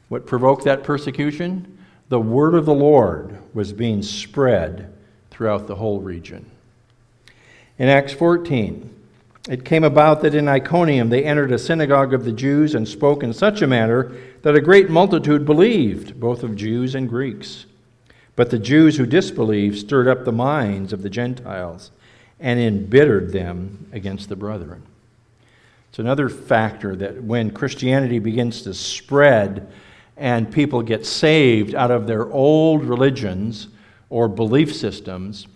What 0.08 0.26
provoked 0.26 0.64
that 0.64 0.84
persecution? 0.84 1.78
The 2.08 2.20
word 2.20 2.54
of 2.54 2.66
the 2.66 2.74
Lord 2.74 3.38
was 3.54 3.72
being 3.72 4.02
spread 4.02 4.92
throughout 5.30 5.66
the 5.66 5.76
whole 5.76 6.00
region. 6.00 6.50
In 7.78 7.88
Acts 7.88 8.12
14, 8.12 8.94
it 9.48 9.64
came 9.64 9.84
about 9.84 10.20
that 10.22 10.34
in 10.34 10.48
Iconium 10.48 11.08
they 11.08 11.24
entered 11.24 11.52
a 11.52 11.58
synagogue 11.58 12.12
of 12.12 12.24
the 12.24 12.32
Jews 12.32 12.74
and 12.74 12.86
spoke 12.86 13.22
in 13.22 13.32
such 13.32 13.62
a 13.62 13.66
manner 13.66 14.12
that 14.42 14.56
a 14.56 14.60
great 14.60 14.90
multitude 14.90 15.46
believed, 15.46 16.20
both 16.20 16.42
of 16.42 16.56
Jews 16.56 16.94
and 16.94 17.08
Greeks. 17.08 17.66
But 18.36 18.50
the 18.50 18.58
Jews 18.58 18.96
who 18.96 19.06
disbelieved 19.06 19.78
stirred 19.78 20.08
up 20.08 20.24
the 20.24 20.32
minds 20.32 20.92
of 20.92 21.02
the 21.02 21.10
Gentiles 21.10 21.90
and 22.38 22.60
embittered 22.60 23.32
them 23.32 23.88
against 23.92 24.28
the 24.28 24.36
brethren. 24.36 24.82
It's 25.90 25.98
another 25.98 26.28
factor 26.28 26.94
that 26.96 27.22
when 27.22 27.50
Christianity 27.50 28.20
begins 28.20 28.62
to 28.62 28.72
spread 28.74 29.70
and 30.16 30.52
people 30.52 30.82
get 30.82 31.04
saved 31.04 31.74
out 31.74 31.90
of 31.90 32.06
their 32.06 32.30
old 32.30 32.84
religions 32.84 33.66
or 34.08 34.28
belief 34.28 34.74
systems, 34.74 35.48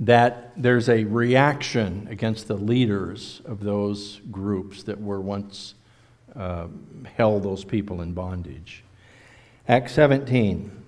that 0.00 0.52
there's 0.56 0.88
a 0.88 1.04
reaction 1.04 2.08
against 2.10 2.48
the 2.48 2.56
leaders 2.56 3.42
of 3.44 3.60
those 3.60 4.20
groups 4.30 4.82
that 4.84 5.00
were 5.00 5.20
once 5.20 5.74
uh, 6.34 6.66
held 7.16 7.42
those 7.42 7.64
people 7.64 8.00
in 8.00 8.14
bondage. 8.14 8.82
Acts 9.68 9.92
17. 9.92 10.81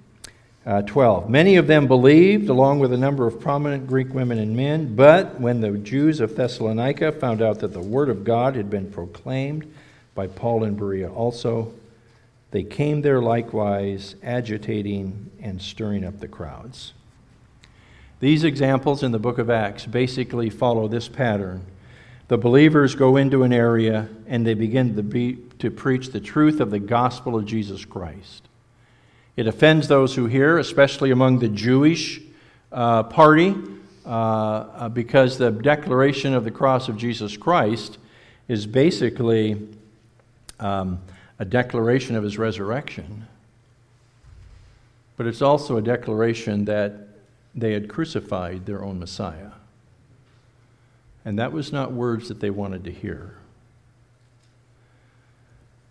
Uh, 0.66 0.80
12. 0.80 1.28
Many 1.28 1.56
of 1.56 1.66
them 1.66 1.87
believed, 1.87 2.49
along 2.49 2.78
with 2.78 2.90
a 2.90 2.97
number 2.97 3.26
of 3.26 3.38
prominent 3.38 3.87
Greek 3.87 4.14
women 4.14 4.38
and 4.38 4.56
men, 4.56 4.94
but 4.94 5.38
when 5.38 5.61
the 5.61 5.73
Jews 5.73 6.21
of 6.21 6.37
Thessalonica 6.37 7.12
found 7.12 7.42
out 7.42 7.59
that 7.59 7.75
the 7.75 7.83
word 7.83 8.09
of 8.09 8.25
God 8.25 8.56
had 8.56 8.71
been 8.71 8.90
proclaimed 8.90 9.71
by 10.14 10.26
Paul 10.26 10.64
and 10.64 10.75
Berea 10.75 11.12
also, 11.12 11.71
they 12.50 12.62
came 12.62 13.02
there 13.02 13.21
likewise, 13.21 14.14
agitating 14.23 15.30
and 15.42 15.61
stirring 15.61 16.02
up 16.02 16.21
the 16.21 16.28
crowds. 16.28 16.94
These 18.21 18.44
examples 18.44 19.02
in 19.02 19.12
the 19.12 19.18
book 19.18 19.37
of 19.37 19.50
Acts 19.50 19.85
basically 19.85 20.49
follow 20.49 20.88
this 20.88 21.09
pattern. 21.09 21.66
The 22.28 22.38
believers 22.38 22.94
go 22.94 23.18
into 23.18 23.42
an 23.42 23.52
area 23.52 24.09
and 24.26 24.47
they 24.47 24.54
begin 24.54 24.97
to, 24.97 25.02
be, 25.02 25.40
to 25.59 25.71
preach 25.71 26.09
the 26.09 26.21
truth 26.21 26.61
of 26.61 26.71
the 26.71 26.78
gospel 26.78 27.37
of 27.37 27.44
Jesus 27.44 27.85
Christ. 27.85 28.49
It 29.37 29.47
offends 29.49 29.88
those 29.88 30.14
who 30.14 30.26
hear, 30.26 30.59
especially 30.59 31.11
among 31.11 31.41
the 31.41 31.49
Jewish 31.49 32.21
uh, 32.71 33.03
party, 33.05 33.55
uh, 34.07 34.09
uh, 34.09 34.88
because 34.88 35.38
the 35.38 35.50
declaration 35.50 36.35
of 36.35 36.45
the 36.45 36.50
cross 36.50 36.88
of 36.88 36.97
Jesus 36.97 37.37
Christ 37.37 37.99
is 38.47 38.67
basically 38.67 39.69
um, 40.61 41.00
a 41.38 41.45
declaration 41.45 42.14
of 42.14 42.23
his 42.23 42.38
resurrection. 42.38 43.26
But 45.17 45.26
it's 45.26 45.43
also 45.43 45.76
a 45.76 45.83
declaration 45.83 46.64
that 46.67 47.09
they 47.55 47.73
had 47.73 47.88
crucified 47.88 48.67
their 48.67 48.85
own 48.85 48.99
Messiah. 48.99 49.53
And 51.25 51.38
that 51.38 51.53
was 51.53 51.73
not 51.73 51.93
words 51.93 52.29
that 52.29 52.41
they 52.41 52.50
wanted 52.50 52.85
to 52.85 52.91
hear. 52.91 53.37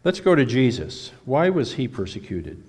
Let's 0.04 0.20
go 0.20 0.36
to 0.36 0.46
Jesus. 0.46 1.12
Why 1.26 1.50
was 1.50 1.74
he 1.74 1.88
persecuted? 1.88 2.62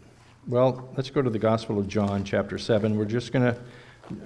Well, 0.47 0.91
let's 0.95 1.09
go 1.09 1.23
to 1.23 1.31
the 1.31 1.39
Gospel 1.39 1.79
of 1.79 1.89
John, 1.89 2.23
chapter 2.23 2.59
7. 2.59 2.99
We're 2.99 3.07
just 3.07 3.33
going 3.33 3.55
to 3.55 3.61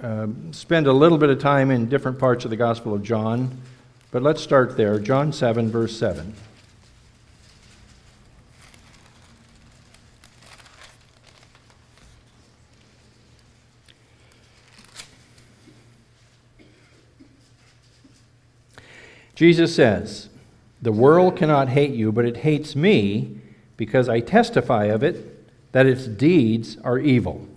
uh, 0.03 0.23
um, 0.23 0.51
spend 0.51 0.85
a 0.85 0.91
little 0.91 1.17
bit 1.17 1.29
of 1.29 1.39
time 1.39 1.71
in 1.71 1.87
different 1.87 2.19
parts 2.19 2.43
of 2.43 2.51
the 2.51 2.57
Gospel 2.57 2.93
of 2.93 3.01
John, 3.03 3.57
but 4.11 4.21
let's 4.21 4.41
start 4.41 4.75
there. 4.75 4.99
John 4.99 5.31
7, 5.31 5.71
verse 5.71 5.97
7. 5.97 6.33
Jesus 19.35 19.73
says, 19.73 20.27
The 20.81 20.91
world 20.91 21.37
cannot 21.37 21.69
hate 21.69 21.91
you, 21.91 22.11
but 22.11 22.25
it 22.25 22.37
hates 22.37 22.75
me 22.75 23.39
because 23.77 24.09
I 24.09 24.19
testify 24.19 24.87
of 24.87 25.01
it 25.01 25.38
that 25.71 25.85
its 25.85 26.05
deeds 26.05 26.77
are 26.83 26.97
evil. 26.97 27.47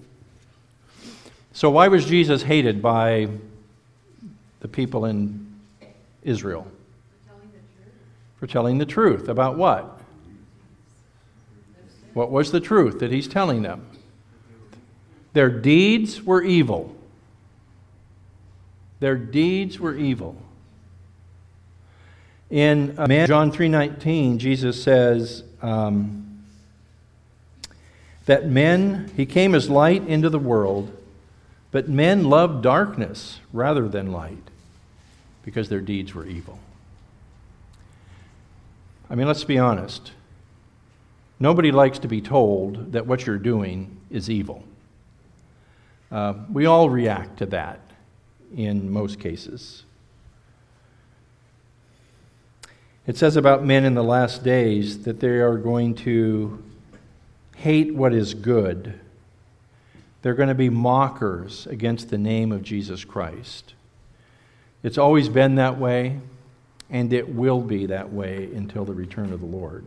So, 1.52 1.70
why 1.70 1.88
was 1.88 2.06
Jesus 2.06 2.42
hated 2.42 2.80
by 2.80 3.28
the 4.60 4.68
people 4.68 5.04
in 5.04 5.54
Israel? 6.22 6.66
For 7.20 7.26
telling 7.26 7.50
the 7.52 7.58
truth. 7.58 7.94
For 8.38 8.46
telling 8.46 8.78
the 8.78 8.86
truth. 8.86 9.28
About 9.28 9.56
what? 9.56 10.00
What 12.14 12.30
was 12.30 12.52
the 12.52 12.60
truth 12.60 12.98
that 13.00 13.10
he's 13.10 13.28
telling 13.28 13.62
them? 13.62 13.86
Their 15.32 15.50
deeds 15.50 16.22
were 16.22 16.42
evil. 16.42 16.94
Their 19.00 19.16
deeds 19.16 19.80
were 19.80 19.96
evil. 19.96 20.36
In 22.50 22.98
uh, 22.98 23.26
John 23.26 23.50
3:19, 23.50 24.36
Jesus 24.36 24.82
says 24.82 25.42
um, 25.62 26.31
that 28.26 28.46
men, 28.46 29.10
he 29.16 29.26
came 29.26 29.54
as 29.54 29.68
light 29.68 30.06
into 30.06 30.30
the 30.30 30.38
world, 30.38 30.96
but 31.70 31.88
men 31.88 32.24
loved 32.24 32.62
darkness 32.62 33.40
rather 33.52 33.88
than 33.88 34.12
light 34.12 34.50
because 35.44 35.68
their 35.68 35.80
deeds 35.80 36.14
were 36.14 36.26
evil. 36.26 36.58
I 39.10 39.14
mean, 39.14 39.26
let's 39.26 39.44
be 39.44 39.58
honest. 39.58 40.12
Nobody 41.40 41.72
likes 41.72 41.98
to 42.00 42.08
be 42.08 42.20
told 42.20 42.92
that 42.92 43.06
what 43.06 43.26
you're 43.26 43.38
doing 43.38 43.96
is 44.10 44.30
evil. 44.30 44.64
Uh, 46.10 46.34
we 46.52 46.66
all 46.66 46.88
react 46.88 47.38
to 47.38 47.46
that 47.46 47.80
in 48.54 48.90
most 48.92 49.18
cases. 49.18 49.82
It 53.06 53.16
says 53.16 53.36
about 53.36 53.64
men 53.64 53.84
in 53.84 53.94
the 53.94 54.04
last 54.04 54.44
days 54.44 55.02
that 55.02 55.18
they 55.18 55.38
are 55.38 55.56
going 55.56 55.94
to 55.96 56.62
hate 57.56 57.94
what 57.94 58.12
is 58.12 58.34
good. 58.34 58.98
They're 60.22 60.34
going 60.34 60.48
to 60.48 60.54
be 60.54 60.70
mockers 60.70 61.66
against 61.66 62.10
the 62.10 62.18
name 62.18 62.52
of 62.52 62.62
Jesus 62.62 63.04
Christ. 63.04 63.74
It's 64.82 64.98
always 64.98 65.28
been 65.28 65.56
that 65.56 65.78
way, 65.78 66.18
and 66.90 67.12
it 67.12 67.28
will 67.28 67.60
be 67.60 67.86
that 67.86 68.12
way 68.12 68.48
until 68.54 68.84
the 68.84 68.94
return 68.94 69.32
of 69.32 69.40
the 69.40 69.46
Lord. 69.46 69.84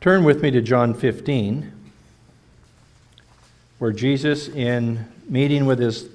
Turn 0.00 0.24
with 0.24 0.42
me 0.42 0.50
to 0.50 0.60
John 0.60 0.94
15, 0.94 1.72
where 3.78 3.92
Jesus, 3.92 4.48
in 4.48 5.06
meeting 5.28 5.66
with 5.66 5.78
his 5.78 6.08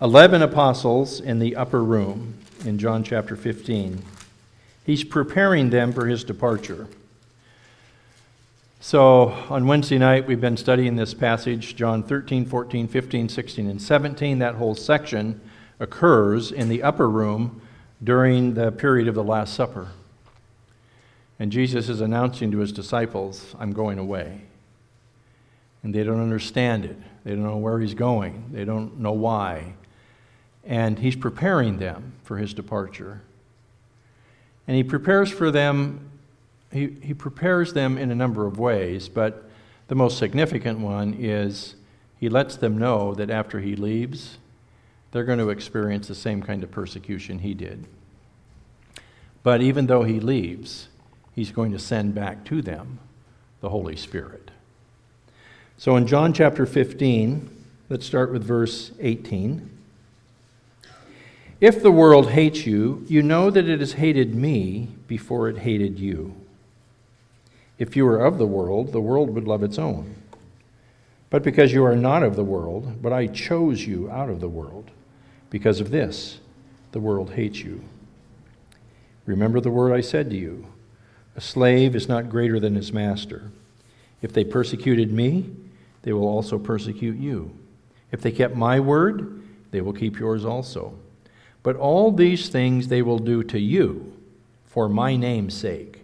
11 0.00 0.42
apostles 0.42 1.20
in 1.20 1.38
the 1.38 1.54
upper 1.56 1.82
room 1.82 2.34
in 2.64 2.78
John 2.78 3.04
chapter 3.04 3.36
15, 3.36 4.02
he's 4.84 5.04
preparing 5.04 5.70
them 5.70 5.92
for 5.92 6.06
his 6.06 6.24
departure. 6.24 6.88
So 8.86 9.28
on 9.48 9.66
Wednesday 9.66 9.96
night, 9.96 10.26
we've 10.26 10.42
been 10.42 10.58
studying 10.58 10.94
this 10.94 11.14
passage, 11.14 11.74
John 11.74 12.02
13, 12.02 12.44
14, 12.44 12.86
15, 12.86 13.30
16, 13.30 13.70
and 13.70 13.80
17. 13.80 14.40
That 14.40 14.56
whole 14.56 14.74
section 14.74 15.40
occurs 15.80 16.52
in 16.52 16.68
the 16.68 16.82
upper 16.82 17.08
room 17.08 17.62
during 18.02 18.52
the 18.52 18.70
period 18.70 19.08
of 19.08 19.14
the 19.14 19.24
Last 19.24 19.54
Supper. 19.54 19.88
And 21.38 21.50
Jesus 21.50 21.88
is 21.88 22.02
announcing 22.02 22.50
to 22.50 22.58
his 22.58 22.72
disciples, 22.72 23.56
I'm 23.58 23.72
going 23.72 23.98
away. 23.98 24.42
And 25.82 25.94
they 25.94 26.04
don't 26.04 26.20
understand 26.20 26.84
it. 26.84 26.98
They 27.24 27.30
don't 27.30 27.42
know 27.42 27.56
where 27.56 27.80
he's 27.80 27.94
going, 27.94 28.50
they 28.52 28.66
don't 28.66 29.00
know 29.00 29.12
why. 29.12 29.76
And 30.62 30.98
he's 30.98 31.16
preparing 31.16 31.78
them 31.78 32.12
for 32.22 32.36
his 32.36 32.52
departure. 32.52 33.22
And 34.68 34.76
he 34.76 34.84
prepares 34.84 35.30
for 35.30 35.50
them 35.50 36.10
he, 36.74 36.96
he 37.00 37.14
prepares 37.14 37.72
them 37.72 37.96
in 37.96 38.10
a 38.10 38.14
number 38.14 38.46
of 38.46 38.58
ways, 38.58 39.08
but 39.08 39.48
the 39.88 39.94
most 39.94 40.18
significant 40.18 40.80
one 40.80 41.14
is 41.14 41.76
he 42.18 42.28
lets 42.28 42.56
them 42.56 42.76
know 42.76 43.14
that 43.14 43.30
after 43.30 43.60
he 43.60 43.76
leaves, 43.76 44.38
they're 45.12 45.24
going 45.24 45.38
to 45.38 45.50
experience 45.50 46.08
the 46.08 46.14
same 46.14 46.42
kind 46.42 46.62
of 46.62 46.70
persecution 46.70 47.38
he 47.38 47.54
did. 47.54 47.86
But 49.42 49.62
even 49.62 49.86
though 49.86 50.02
he 50.02 50.18
leaves, 50.20 50.88
he's 51.34 51.52
going 51.52 51.70
to 51.72 51.78
send 51.78 52.14
back 52.14 52.44
to 52.46 52.60
them 52.60 52.98
the 53.60 53.68
Holy 53.68 53.96
Spirit. 53.96 54.50
So 55.78 55.96
in 55.96 56.06
John 56.06 56.32
chapter 56.32 56.66
15, 56.66 57.50
let's 57.88 58.06
start 58.06 58.32
with 58.32 58.42
verse 58.42 58.90
18. 59.00 59.70
If 61.60 61.82
the 61.82 61.92
world 61.92 62.30
hates 62.30 62.66
you, 62.66 63.04
you 63.08 63.22
know 63.22 63.50
that 63.50 63.68
it 63.68 63.80
has 63.80 63.92
hated 63.92 64.34
me 64.34 64.88
before 65.06 65.48
it 65.48 65.58
hated 65.58 65.98
you. 65.98 66.34
If 67.78 67.96
you 67.96 68.04
were 68.04 68.24
of 68.24 68.38
the 68.38 68.46
world, 68.46 68.92
the 68.92 69.00
world 69.00 69.30
would 69.30 69.46
love 69.46 69.62
its 69.62 69.78
own. 69.78 70.14
But 71.30 71.42
because 71.42 71.72
you 71.72 71.84
are 71.84 71.96
not 71.96 72.22
of 72.22 72.36
the 72.36 72.44
world, 72.44 73.02
but 73.02 73.12
I 73.12 73.26
chose 73.26 73.86
you 73.86 74.08
out 74.10 74.30
of 74.30 74.40
the 74.40 74.48
world, 74.48 74.90
because 75.50 75.80
of 75.80 75.90
this, 75.90 76.38
the 76.92 77.00
world 77.00 77.32
hates 77.32 77.58
you. 77.58 77.82
Remember 79.26 79.60
the 79.60 79.70
word 79.70 79.92
I 79.92 80.00
said 80.00 80.30
to 80.30 80.36
you 80.36 80.66
A 81.34 81.40
slave 81.40 81.96
is 81.96 82.08
not 82.08 82.28
greater 82.28 82.60
than 82.60 82.76
his 82.76 82.92
master. 82.92 83.50
If 84.22 84.32
they 84.32 84.44
persecuted 84.44 85.12
me, 85.12 85.50
they 86.02 86.12
will 86.12 86.28
also 86.28 86.58
persecute 86.58 87.18
you. 87.18 87.50
If 88.12 88.20
they 88.20 88.30
kept 88.30 88.54
my 88.54 88.78
word, 88.78 89.42
they 89.72 89.80
will 89.80 89.92
keep 89.92 90.18
yours 90.18 90.44
also. 90.44 90.94
But 91.64 91.76
all 91.76 92.12
these 92.12 92.48
things 92.48 92.86
they 92.86 93.02
will 93.02 93.18
do 93.18 93.42
to 93.42 93.58
you 93.58 94.12
for 94.64 94.88
my 94.88 95.16
name's 95.16 95.54
sake 95.54 96.03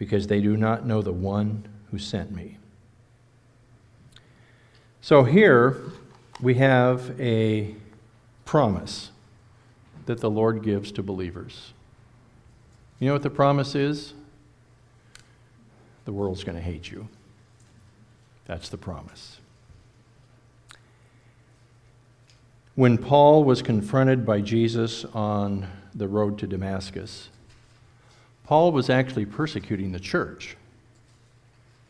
because 0.00 0.28
they 0.28 0.40
do 0.40 0.56
not 0.56 0.86
know 0.86 1.02
the 1.02 1.12
one 1.12 1.62
who 1.90 1.98
sent 1.98 2.34
me. 2.34 2.56
So 5.02 5.24
here 5.24 5.76
we 6.40 6.54
have 6.54 7.20
a 7.20 7.74
promise 8.46 9.10
that 10.06 10.22
the 10.22 10.30
Lord 10.30 10.62
gives 10.62 10.90
to 10.92 11.02
believers. 11.02 11.74
You 12.98 13.08
know 13.08 13.12
what 13.12 13.22
the 13.22 13.28
promise 13.28 13.74
is? 13.74 14.14
The 16.06 16.12
world's 16.12 16.44
going 16.44 16.56
to 16.56 16.64
hate 16.64 16.90
you. 16.90 17.06
That's 18.46 18.70
the 18.70 18.78
promise. 18.78 19.36
When 22.74 22.96
Paul 22.96 23.44
was 23.44 23.60
confronted 23.60 24.24
by 24.24 24.40
Jesus 24.40 25.04
on 25.12 25.66
the 25.94 26.08
road 26.08 26.38
to 26.38 26.46
Damascus, 26.46 27.28
Paul 28.50 28.72
was 28.72 28.90
actually 28.90 29.26
persecuting 29.26 29.92
the 29.92 30.00
church, 30.00 30.56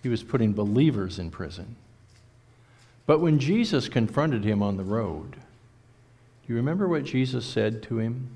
he 0.03 0.11
was 0.11 0.23
putting 0.23 0.53
believers 0.53 1.19
in 1.19 1.31
prison. 1.31 1.77
But 3.07 3.21
when 3.21 3.39
Jesus 3.39 3.89
confronted 3.89 4.45
him 4.45 4.63
on 4.63 4.77
the 4.77 4.85
road, 4.85 5.33
do 5.33 5.39
you 6.49 6.57
remember 6.57 6.87
what 6.87 7.05
Jesus 7.05 7.47
said 7.47 7.83
to 7.85 7.99
him? 7.99 8.29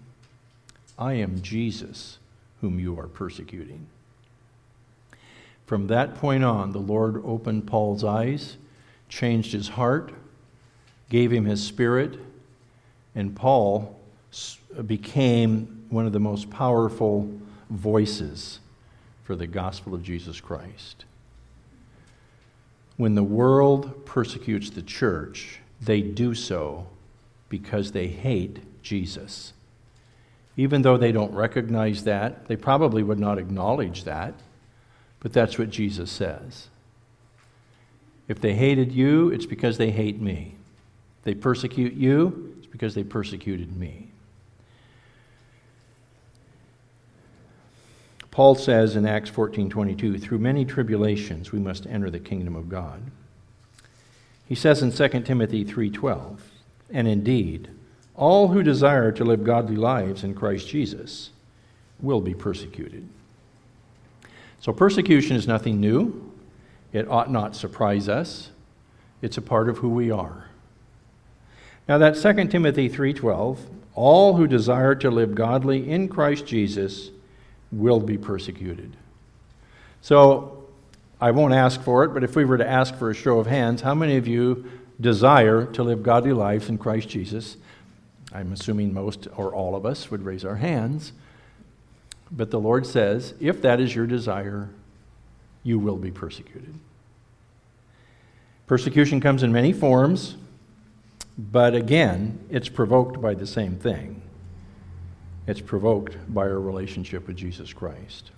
I 0.98 1.12
am 1.14 1.42
Jesus 1.42 2.16
whom 2.62 2.80
you 2.80 2.98
are 2.98 3.08
persecuting. 3.08 3.88
From 5.66 5.88
that 5.88 6.14
point 6.14 6.44
on, 6.44 6.72
the 6.72 6.78
Lord 6.78 7.22
opened 7.26 7.66
Paul's 7.66 8.04
eyes, 8.04 8.56
changed 9.10 9.52
his 9.52 9.68
heart, 9.68 10.14
gave 11.10 11.30
him 11.30 11.44
his 11.44 11.62
spirit, 11.62 12.18
and 13.14 13.36
Paul 13.36 14.00
became 14.86 15.84
one 15.90 16.06
of 16.06 16.14
the 16.14 16.20
most 16.20 16.48
powerful 16.48 17.30
voices 17.74 18.60
for 19.24 19.36
the 19.36 19.46
gospel 19.46 19.94
of 19.94 20.02
Jesus 20.02 20.40
Christ. 20.40 21.04
When 22.96 23.14
the 23.14 23.24
world 23.24 24.06
persecutes 24.06 24.70
the 24.70 24.82
church, 24.82 25.60
they 25.80 26.00
do 26.00 26.34
so 26.34 26.86
because 27.48 27.92
they 27.92 28.06
hate 28.06 28.60
Jesus. 28.82 29.52
Even 30.56 30.82
though 30.82 30.96
they 30.96 31.10
don't 31.10 31.32
recognize 31.32 32.04
that, 32.04 32.46
they 32.46 32.56
probably 32.56 33.02
would 33.02 33.18
not 33.18 33.38
acknowledge 33.38 34.04
that, 34.04 34.34
but 35.20 35.32
that's 35.32 35.58
what 35.58 35.70
Jesus 35.70 36.10
says. 36.10 36.68
If 38.28 38.40
they 38.40 38.54
hated 38.54 38.92
you, 38.92 39.30
it's 39.30 39.46
because 39.46 39.78
they 39.78 39.90
hate 39.90 40.20
me. 40.20 40.54
If 41.18 41.24
they 41.24 41.34
persecute 41.34 41.94
you, 41.94 42.54
it's 42.58 42.66
because 42.66 42.94
they 42.94 43.04
persecuted 43.04 43.76
me. 43.76 44.08
Paul 48.34 48.56
says 48.56 48.96
in 48.96 49.06
Acts 49.06 49.30
14:22, 49.30 50.18
"Through 50.18 50.40
many 50.40 50.64
tribulations 50.64 51.52
we 51.52 51.60
must 51.60 51.86
enter 51.86 52.10
the 52.10 52.18
kingdom 52.18 52.56
of 52.56 52.68
God." 52.68 53.00
He 54.44 54.56
says 54.56 54.82
in 54.82 54.90
2 54.90 55.24
Timothy 55.24 55.62
3:12, 55.62 56.50
"And 56.90 57.06
indeed, 57.06 57.68
all 58.16 58.48
who 58.48 58.64
desire 58.64 59.12
to 59.12 59.24
live 59.24 59.44
godly 59.44 59.76
lives 59.76 60.24
in 60.24 60.34
Christ 60.34 60.66
Jesus 60.66 61.30
will 62.02 62.20
be 62.20 62.34
persecuted." 62.34 63.04
So 64.60 64.72
persecution 64.72 65.36
is 65.36 65.46
nothing 65.46 65.80
new. 65.80 66.32
It 66.92 67.08
ought 67.08 67.30
not 67.30 67.54
surprise 67.54 68.08
us. 68.08 68.50
It's 69.22 69.38
a 69.38 69.42
part 69.42 69.68
of 69.68 69.78
who 69.78 69.88
we 69.88 70.10
are. 70.10 70.46
Now 71.88 71.98
that 71.98 72.16
2 72.16 72.50
Timothy 72.50 72.88
3:12, 72.88 73.60
all 73.94 74.34
who 74.34 74.48
desire 74.48 74.96
to 74.96 75.08
live 75.08 75.36
godly 75.36 75.88
in 75.88 76.08
Christ 76.08 76.46
Jesus 76.46 77.12
will 77.78 78.00
be 78.00 78.18
persecuted. 78.18 78.96
So 80.00 80.66
I 81.20 81.30
won't 81.30 81.54
ask 81.54 81.80
for 81.82 82.04
it, 82.04 82.08
but 82.08 82.24
if 82.24 82.36
we 82.36 82.44
were 82.44 82.58
to 82.58 82.68
ask 82.68 82.94
for 82.96 83.10
a 83.10 83.14
show 83.14 83.38
of 83.38 83.46
hands, 83.46 83.82
how 83.82 83.94
many 83.94 84.16
of 84.16 84.26
you 84.26 84.70
desire 85.00 85.66
to 85.66 85.82
live 85.82 86.02
godly 86.02 86.32
lives 86.32 86.68
in 86.68 86.78
Christ 86.78 87.08
Jesus. 87.08 87.56
I'm 88.32 88.52
assuming 88.52 88.92
most 88.92 89.28
or 89.36 89.54
all 89.54 89.74
of 89.74 89.84
us 89.86 90.10
would 90.10 90.22
raise 90.24 90.44
our 90.44 90.56
hands. 90.56 91.12
But 92.30 92.50
the 92.50 92.60
Lord 92.60 92.86
says, 92.86 93.34
if 93.40 93.62
that 93.62 93.80
is 93.80 93.94
your 93.94 94.06
desire, 94.06 94.70
you 95.62 95.78
will 95.78 95.96
be 95.96 96.10
persecuted. 96.10 96.74
Persecution 98.66 99.20
comes 99.20 99.42
in 99.42 99.52
many 99.52 99.72
forms, 99.72 100.36
but 101.36 101.74
again, 101.74 102.38
it's 102.50 102.68
provoked 102.68 103.20
by 103.20 103.34
the 103.34 103.46
same 103.46 103.76
thing. 103.76 104.22
It's 105.46 105.60
provoked 105.60 106.16
by 106.32 106.42
our 106.42 106.60
relationship 106.60 107.26
with 107.26 107.36
Jesus 107.36 107.72
Christ. 107.72 108.30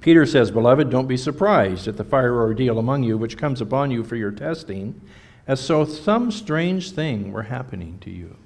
Peter 0.00 0.26
says, 0.26 0.50
Beloved, 0.50 0.90
don't 0.90 1.06
be 1.06 1.16
surprised 1.16 1.86
at 1.86 1.96
the 1.96 2.04
fire 2.04 2.34
ordeal 2.40 2.78
among 2.78 3.02
you 3.04 3.16
which 3.16 3.36
comes 3.36 3.60
upon 3.60 3.90
you 3.90 4.02
for 4.02 4.16
your 4.16 4.32
testing, 4.32 5.00
as 5.46 5.66
though 5.66 5.84
some 5.84 6.30
strange 6.30 6.90
thing 6.90 7.32
were 7.32 7.44
happening 7.44 7.98
to 8.00 8.10
you. 8.10 8.36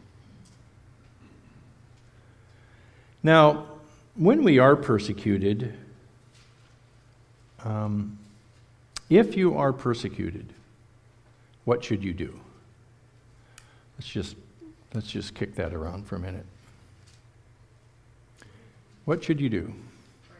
Now, 3.22 3.66
when 4.14 4.44
we 4.44 4.58
are 4.58 4.76
persecuted, 4.76 5.74
um, 7.64 8.18
if 9.08 9.36
you 9.36 9.56
are 9.56 9.72
persecuted, 9.72 10.52
what 11.64 11.82
should 11.82 12.04
you 12.04 12.12
do? 12.12 12.38
Let's 13.98 14.08
just, 14.08 14.36
let's 14.94 15.08
just 15.08 15.34
kick 15.34 15.54
that 15.56 15.72
around 15.72 16.06
for 16.06 16.16
a 16.16 16.20
minute. 16.20 16.46
What 19.06 19.22
should 19.22 19.40
you 19.40 19.48
do? 19.48 19.72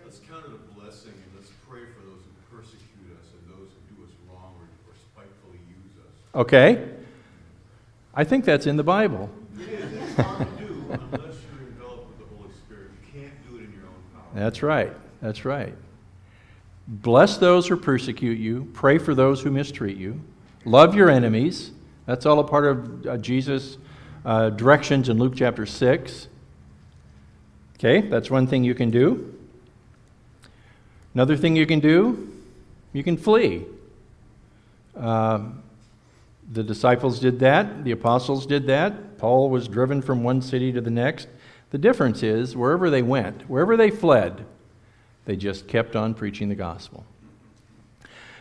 Let's 0.05 0.19
count 0.19 0.45
it 0.45 0.51
a 0.51 0.75
blessing 0.75 1.13
and 1.13 1.37
let's 1.37 1.53
pray 1.71 1.83
for 1.83 2.05
those 2.05 2.19
who 2.19 2.57
persecute 2.57 3.17
us 3.17 3.27
and 3.39 3.55
those 3.55 3.71
who 3.71 3.95
do 3.95 4.03
us 4.03 4.11
wrong 4.29 4.55
or, 4.59 4.91
or 4.91 4.95
spitefully 5.13 5.61
use 5.69 6.05
us. 6.05 6.13
Okay. 6.35 6.89
I 8.13 8.25
think 8.25 8.45
that's 8.45 8.67
in 8.67 8.77
the 8.77 8.83
Bible. 8.83 9.31
It 9.55 9.69
is. 9.69 9.93
It's 9.93 10.21
hard 10.21 10.59
to 10.59 10.65
do 10.65 10.85
unless 10.91 11.37
you're 11.47 11.69
enveloped 11.69 12.09
with 12.09 12.19
the 12.19 12.37
Holy 12.37 12.51
Spirit. 12.67 12.91
You 13.15 13.21
can't 13.21 13.49
do 13.49 13.57
it 13.59 13.67
in 13.67 13.73
your 13.73 13.85
own 13.85 14.03
power. 14.13 14.25
That's 14.35 14.65
right. 14.65 14.93
That's 15.23 15.45
right. 15.45 15.75
Bless 16.89 17.37
those 17.37 17.69
who 17.69 17.77
persecute 17.77 18.39
you. 18.39 18.69
Pray 18.75 18.99
for 18.99 19.15
those 19.15 19.43
who 19.43 19.53
mistreat 19.53 19.97
you. 19.97 20.21
Love 20.65 20.97
your 20.97 21.09
enemies. 21.09 21.71
That's 22.07 22.27
all 22.27 22.41
a 22.41 22.45
part 22.45 22.65
of 22.65 23.07
uh, 23.07 23.17
Jesus' 23.19 23.79
uh, 24.25 24.51
directions 24.51 25.09
in 25.09 25.19
Luke 25.19 25.35
chapter 25.37 25.67
6. 25.67 26.27
Okay, 27.79 28.01
that's 28.01 28.31
one 28.31 28.47
thing 28.47 28.65
you 28.65 28.75
can 28.75 28.91
do. 28.91 29.35
Another 31.15 31.37
thing 31.37 31.57
you 31.57 31.67
can 31.67 31.81
do, 31.81 32.33
you 32.93 33.03
can 33.03 33.17
flee. 33.17 33.65
Um, 34.97 35.63
the 36.53 36.63
disciples 36.63 37.21
did 37.21 37.39
that, 37.41 37.85
the 37.85 37.91
apostles 37.91 38.47
did 38.47 38.67
that. 38.69 39.19
Paul 39.19 39.51
was 39.51 39.69
driven 39.69 40.01
from 40.01 40.23
one 40.23 40.41
city 40.41 40.73
to 40.73 40.81
the 40.81 40.91
next. 40.91 41.29
The 41.71 41.79
difference 41.79 42.23
is, 42.23 42.57
wherever 42.57 42.89
they 42.89 43.03
went, 43.03 43.49
wherever 43.49 43.77
they 43.77 43.91
fled, 43.91 44.47
they 45.27 45.37
just 45.37 45.67
kept 45.67 45.97
on 45.97 46.15
preaching 46.15 46.49
the 46.49 46.55
gospel. 46.55 47.05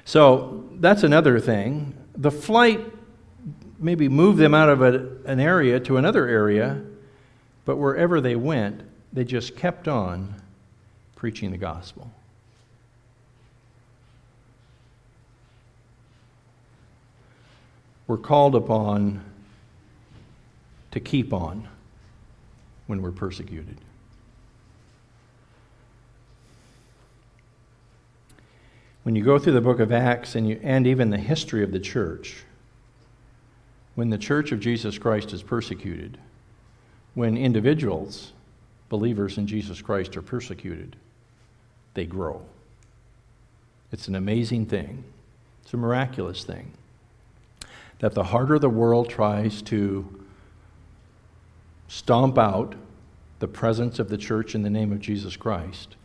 So 0.06 0.70
that's 0.76 1.04
another 1.04 1.40
thing. 1.40 1.96
The 2.16 2.32
flight 2.32 2.80
maybe 3.80 4.08
moved 4.08 4.38
them 4.38 4.54
out 4.54 4.70
of 4.70 4.82
a, 4.82 5.10
an 5.26 5.40
area 5.40 5.80
to 5.82 5.98
another 5.98 6.28
area, 6.28 6.82
but 7.66 7.78
wherever 7.78 8.22
they 8.22 8.36
went, 8.36 8.82
they 9.16 9.24
just 9.24 9.56
kept 9.56 9.88
on 9.88 10.36
preaching 11.16 11.50
the 11.50 11.58
gospel. 11.58 12.12
We're 18.08 18.18
called 18.18 18.56
upon 18.56 19.24
to 20.92 21.00
keep 21.00 21.34
on 21.34 21.68
when 22.88 23.02
we're 23.02 23.12
persecuted. 23.12 23.78
When 29.04 29.16
you 29.16 29.24
go 29.24 29.40
through 29.40 29.54
the 29.54 29.62
book 29.62 29.80
of 29.80 29.94
Acts 29.94 30.36
and, 30.36 30.50
you, 30.50 30.60
and 30.62 30.86
even 30.86 31.10
the 31.10 31.18
history 31.18 31.64
of 31.64 31.72
the 31.72 31.80
church, 31.80 32.44
when 33.96 34.10
the 34.10 34.18
church 34.18 34.52
of 34.52 34.60
Jesus 34.60 34.98
Christ 34.98 35.32
is 35.32 35.42
persecuted, 35.42 36.18
when 37.14 37.38
individuals 37.38 38.34
believers 38.90 39.38
in 39.38 39.48
Jesus 39.48 39.82
Christ 39.82 40.16
are 40.18 40.22
persecuted, 40.22 40.96
they 41.94 42.06
grow. 42.06 42.42
It's 43.92 44.08
an 44.08 44.16
amazing 44.16 44.66
thing, 44.66 45.04
it's 45.64 45.74
a 45.74 45.78
miraculous 45.78 46.44
thing. 46.44 46.72
That 48.00 48.14
the 48.14 48.26
harder 48.26 48.60
the 48.60 48.70
world 48.70 49.10
tries 49.10 49.62
to 49.64 50.26
stomp 51.88 52.38
out 52.38 52.76
the 53.40 53.48
presence 53.48 54.00
of 54.00 54.10
the 54.10 54.18
church 54.18 54.56
in 54.56 54.64
the 54.64 54.70
name 54.70 54.92
of 54.92 55.00
Jesus 55.00 55.38
Christ, 55.38 55.96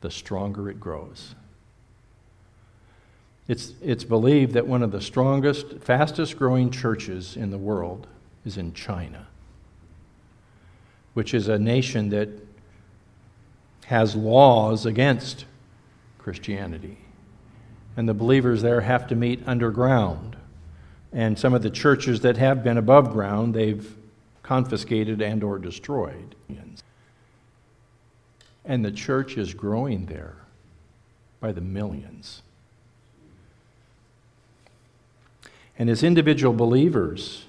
the 0.00 0.10
stronger 0.10 0.70
it 0.70 0.78
grows. 0.78 1.34
It's, 3.46 3.74
it's 3.82 4.04
believed 4.04 4.52
that 4.54 4.66
one 4.66 4.82
of 4.82 4.90
the 4.90 5.00
strongest, 5.00 5.78
fastest 5.80 6.36
growing 6.38 6.70
churches 6.70 7.36
in 7.36 7.50
the 7.50 7.58
world 7.58 8.06
is 8.44 8.56
in 8.56 8.72
China 8.72 9.26
which 11.14 11.32
is 11.34 11.48
a 11.48 11.58
nation 11.58 12.10
that 12.10 12.28
has 13.86 14.14
laws 14.14 14.86
against 14.86 15.44
Christianity. 16.18 16.98
And 17.96 18.08
the 18.08 18.14
believers 18.14 18.62
there 18.62 18.80
have 18.80 19.06
to 19.08 19.14
meet 19.14 19.42
underground. 19.46 20.36
And 21.12 21.38
some 21.38 21.54
of 21.54 21.62
the 21.62 21.70
churches 21.70 22.20
that 22.20 22.36
have 22.36 22.64
been 22.64 22.78
above 22.78 23.12
ground, 23.12 23.54
they've 23.54 23.96
confiscated 24.42 25.22
and 25.22 25.42
or 25.42 25.58
destroyed. 25.58 26.34
And 28.64 28.84
the 28.84 28.92
church 28.92 29.36
is 29.36 29.52
growing 29.52 30.06
there 30.06 30.36
by 31.40 31.52
the 31.52 31.60
millions. 31.60 32.42
And 35.78 35.90
as 35.90 36.02
individual 36.02 36.54
believers, 36.54 37.44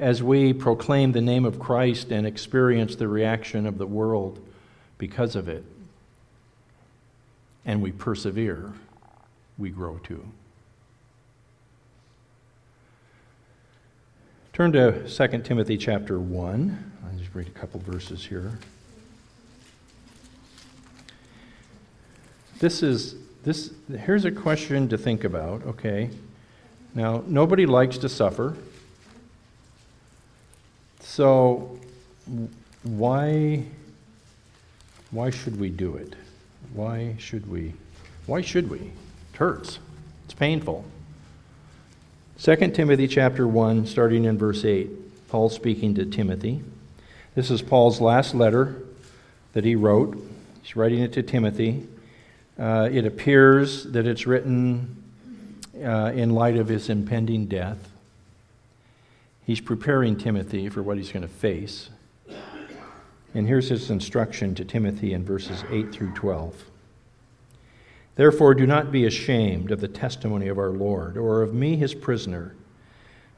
as 0.00 0.22
we 0.22 0.54
proclaim 0.54 1.12
the 1.12 1.20
name 1.20 1.44
of 1.44 1.58
Christ 1.58 2.10
and 2.10 2.26
experience 2.26 2.96
the 2.96 3.06
reaction 3.06 3.66
of 3.66 3.76
the 3.76 3.86
world 3.86 4.40
because 4.96 5.36
of 5.36 5.46
it, 5.46 5.62
and 7.66 7.82
we 7.82 7.92
persevere, 7.92 8.72
we 9.58 9.68
grow 9.68 9.98
too. 9.98 10.24
Turn 14.54 14.72
to 14.72 15.06
2 15.06 15.38
Timothy 15.42 15.76
chapter 15.76 16.18
1. 16.18 16.92
I'll 17.04 17.18
just 17.18 17.34
read 17.34 17.46
a 17.46 17.50
couple 17.50 17.80
verses 17.80 18.24
here. 18.24 18.58
This 22.58 22.82
is 22.82 23.16
this 23.42 23.72
here's 23.98 24.24
a 24.24 24.30
question 24.30 24.88
to 24.88 24.98
think 24.98 25.24
about, 25.24 25.62
okay? 25.64 26.10
Now, 26.94 27.22
nobody 27.26 27.66
likes 27.66 27.98
to 27.98 28.08
suffer. 28.08 28.56
So, 31.00 31.78
why, 32.82 33.64
why 35.10 35.30
should 35.30 35.58
we 35.58 35.70
do 35.70 35.96
it? 35.96 36.14
Why 36.72 37.16
should 37.18 37.50
we? 37.50 37.74
Why 38.26 38.40
should 38.42 38.70
we? 38.70 38.78
It 38.78 39.36
hurts. 39.36 39.78
It's 40.24 40.34
painful. 40.34 40.84
2 42.40 42.56
Timothy 42.70 43.06
chapter 43.08 43.46
1, 43.46 43.86
starting 43.86 44.24
in 44.24 44.38
verse 44.38 44.64
8, 44.64 45.28
Paul 45.28 45.50
speaking 45.50 45.94
to 45.96 46.06
Timothy. 46.06 46.62
This 47.34 47.50
is 47.50 47.60
Paul's 47.60 48.00
last 48.00 48.34
letter 48.34 48.82
that 49.52 49.64
he 49.64 49.74
wrote. 49.74 50.16
He's 50.62 50.76
writing 50.76 51.00
it 51.00 51.12
to 51.14 51.22
Timothy. 51.22 51.86
Uh, 52.58 52.88
it 52.90 53.04
appears 53.04 53.84
that 53.84 54.06
it's 54.06 54.26
written 54.26 54.96
uh, 55.82 56.12
in 56.14 56.30
light 56.30 56.56
of 56.56 56.68
his 56.68 56.88
impending 56.88 57.46
death. 57.46 57.90
He's 59.50 59.60
preparing 59.60 60.16
Timothy 60.16 60.68
for 60.68 60.80
what 60.80 60.96
he's 60.96 61.10
going 61.10 61.24
to 61.24 61.28
face. 61.28 61.90
And 63.34 63.48
here's 63.48 63.68
his 63.68 63.90
instruction 63.90 64.54
to 64.54 64.64
Timothy 64.64 65.12
in 65.12 65.24
verses 65.24 65.64
8 65.68 65.90
through 65.90 66.12
12. 66.12 66.66
Therefore, 68.14 68.54
do 68.54 68.64
not 68.64 68.92
be 68.92 69.06
ashamed 69.06 69.72
of 69.72 69.80
the 69.80 69.88
testimony 69.88 70.46
of 70.46 70.56
our 70.56 70.70
Lord 70.70 71.16
or 71.16 71.42
of 71.42 71.52
me, 71.52 71.74
his 71.74 71.96
prisoner, 71.96 72.54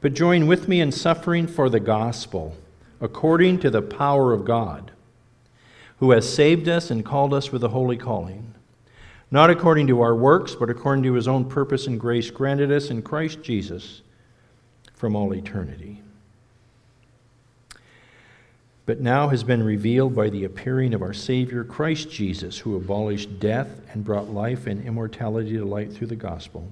but 0.01 0.13
join 0.13 0.45
with 0.45 0.67
me 0.67 0.81
in 0.81 0.91
suffering 0.91 1.47
for 1.47 1.67
the 1.67 1.79
gospel, 1.79 2.55
according 3.01 3.57
to 3.61 3.71
the 3.71 3.81
power 3.81 4.33
of 4.33 4.45
God, 4.45 4.91
who 5.97 6.11
has 6.11 6.31
saved 6.31 6.69
us 6.69 6.91
and 6.91 7.03
called 7.03 7.33
us 7.33 7.51
with 7.51 7.63
a 7.63 7.69
holy 7.69 7.97
calling, 7.97 8.53
not 9.31 9.49
according 9.49 9.87
to 9.87 10.01
our 10.01 10.13
works, 10.13 10.53
but 10.53 10.69
according 10.69 11.01
to 11.05 11.13
his 11.13 11.27
own 11.27 11.49
purpose 11.49 11.87
and 11.87 11.99
grace 11.99 12.29
granted 12.29 12.71
us 12.71 12.91
in 12.91 13.01
Christ 13.01 13.41
Jesus 13.41 14.03
from 14.93 15.15
all 15.15 15.33
eternity. 15.33 16.02
But 18.85 18.99
now 18.99 19.29
has 19.29 19.43
been 19.43 19.63
revealed 19.63 20.13
by 20.15 20.29
the 20.29 20.43
appearing 20.43 20.93
of 20.93 21.01
our 21.01 21.13
Savior, 21.13 21.63
Christ 21.63 22.11
Jesus, 22.11 22.57
who 22.59 22.75
abolished 22.75 23.39
death 23.39 23.79
and 23.93 24.03
brought 24.03 24.29
life 24.33 24.67
and 24.67 24.83
immortality 24.85 25.53
to 25.53 25.63
light 25.63 25.93
through 25.93 26.07
the 26.07 26.15
gospel. 26.15 26.67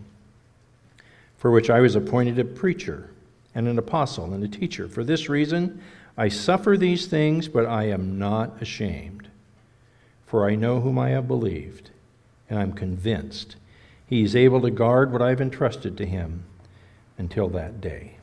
for 1.41 1.49
which 1.49 1.71
I 1.71 1.79
was 1.79 1.95
appointed 1.95 2.37
a 2.37 2.45
preacher 2.45 3.09
and 3.55 3.67
an 3.67 3.79
apostle 3.79 4.31
and 4.31 4.43
a 4.43 4.47
teacher. 4.47 4.87
For 4.87 5.03
this 5.03 5.27
reason, 5.27 5.81
I 6.15 6.27
suffer 6.29 6.77
these 6.77 7.07
things, 7.07 7.47
but 7.47 7.65
I 7.65 7.85
am 7.85 8.19
not 8.19 8.61
ashamed. 8.61 9.27
For 10.27 10.47
I 10.47 10.53
know 10.53 10.81
whom 10.81 10.99
I 10.99 11.09
have 11.09 11.27
believed, 11.27 11.89
and 12.47 12.59
I'm 12.59 12.73
convinced 12.73 13.55
he 14.05 14.21
is 14.21 14.35
able 14.35 14.61
to 14.61 14.69
guard 14.69 15.11
what 15.11 15.23
I've 15.23 15.41
entrusted 15.41 15.97
to 15.97 16.05
him 16.05 16.43
until 17.17 17.49
that 17.49 17.81
day. 17.81 18.17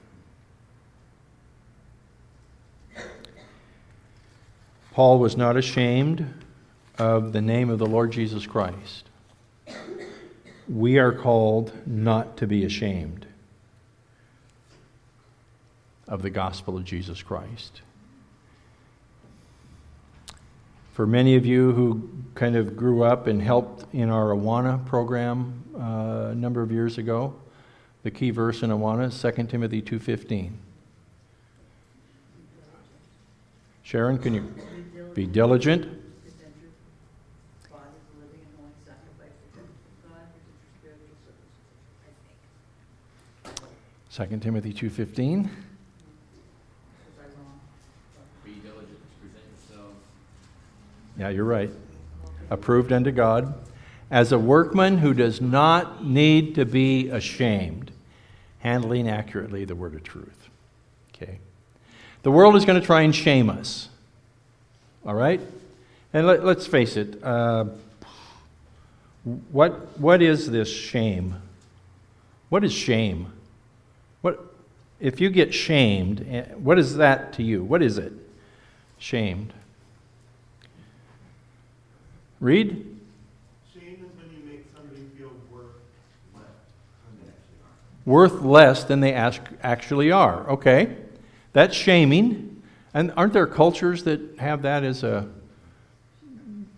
Paul 4.98 5.20
was 5.20 5.36
not 5.36 5.56
ashamed 5.56 6.34
of 6.98 7.32
the 7.32 7.40
name 7.40 7.70
of 7.70 7.78
the 7.78 7.86
Lord 7.86 8.10
Jesus 8.10 8.48
Christ. 8.48 9.08
We 10.68 10.98
are 10.98 11.12
called 11.12 11.72
not 11.86 12.36
to 12.38 12.48
be 12.48 12.64
ashamed 12.64 13.24
of 16.08 16.22
the 16.22 16.30
gospel 16.30 16.76
of 16.76 16.84
Jesus 16.84 17.22
Christ. 17.22 17.82
For 20.94 21.06
many 21.06 21.36
of 21.36 21.46
you 21.46 21.70
who 21.70 22.10
kind 22.34 22.56
of 22.56 22.76
grew 22.76 23.04
up 23.04 23.28
and 23.28 23.40
helped 23.40 23.84
in 23.94 24.10
our 24.10 24.30
Awana 24.30 24.84
program 24.84 25.62
uh, 25.76 26.30
a 26.32 26.34
number 26.34 26.60
of 26.60 26.72
years 26.72 26.98
ago, 26.98 27.36
the 28.02 28.10
key 28.10 28.30
verse 28.30 28.64
in 28.64 28.70
Awana 28.70 29.06
is 29.06 29.22
2 29.36 29.44
Timothy 29.44 29.80
2.15. 29.80 30.54
Sharon, 33.84 34.18
can 34.18 34.34
you 34.34 34.52
be 35.18 35.26
diligent? 35.26 35.84
Second 44.10 44.42
Timothy 44.42 44.72
2.15. 44.72 45.48
be 48.44 48.52
diligent 48.62 48.98
present 49.20 49.42
yourself 49.68 49.90
Yeah, 51.18 51.30
you're 51.30 51.42
right. 51.42 51.70
Approved 52.50 52.92
unto 52.92 53.10
God 53.10 53.52
as 54.12 54.30
a 54.30 54.38
workman 54.38 54.98
who 54.98 55.14
does 55.14 55.40
not 55.40 56.04
need 56.04 56.54
to 56.54 56.64
be 56.64 57.08
ashamed, 57.08 57.90
handling 58.60 59.08
accurately 59.08 59.64
the 59.64 59.74
word 59.74 59.96
of 59.96 60.04
truth. 60.04 60.48
Okay? 61.12 61.40
The 62.22 62.30
world 62.30 62.54
is 62.54 62.64
going 62.64 62.80
to 62.80 62.86
try 62.86 63.00
and 63.02 63.12
shame 63.12 63.50
us. 63.50 63.88
All 65.06 65.14
right? 65.14 65.40
And 66.12 66.26
let, 66.26 66.40
us 66.40 66.66
face 66.66 66.96
it. 66.96 67.22
Uh, 67.22 67.66
what, 69.52 69.98
what 69.98 70.22
is 70.22 70.50
this 70.50 70.68
shame? 70.68 71.36
What 72.48 72.64
is 72.64 72.72
shame? 72.72 73.32
What, 74.22 74.54
if 75.00 75.20
you 75.20 75.28
get 75.28 75.52
shamed, 75.52 76.26
eh, 76.28 76.44
what 76.54 76.78
is 76.78 76.96
that 76.96 77.34
to 77.34 77.42
you? 77.42 77.62
What 77.62 77.82
is 77.82 77.98
it? 77.98 78.12
Shamed. 78.98 79.52
Reed. 82.40 82.98
Shame 83.74 84.04
is 84.04 84.16
when 84.16 84.30
you 84.30 84.44
make 84.46 84.64
somebody 84.74 85.02
feel 85.16 85.30
worth 85.50 85.74
less 86.34 86.44
than 87.04 87.20
they 87.20 87.28
actually 87.28 87.60
are. 87.62 88.12
Worth 88.12 88.42
less 88.42 88.84
than 88.84 89.00
they 89.00 89.12
actually 89.62 90.10
are. 90.10 90.50
Okay. 90.50 90.96
That's 91.52 91.76
shaming. 91.76 92.57
And 92.94 93.12
aren't 93.16 93.32
there 93.32 93.46
cultures 93.46 94.04
that 94.04 94.20
have 94.38 94.62
that 94.62 94.82
as 94.82 95.02
a 95.02 95.28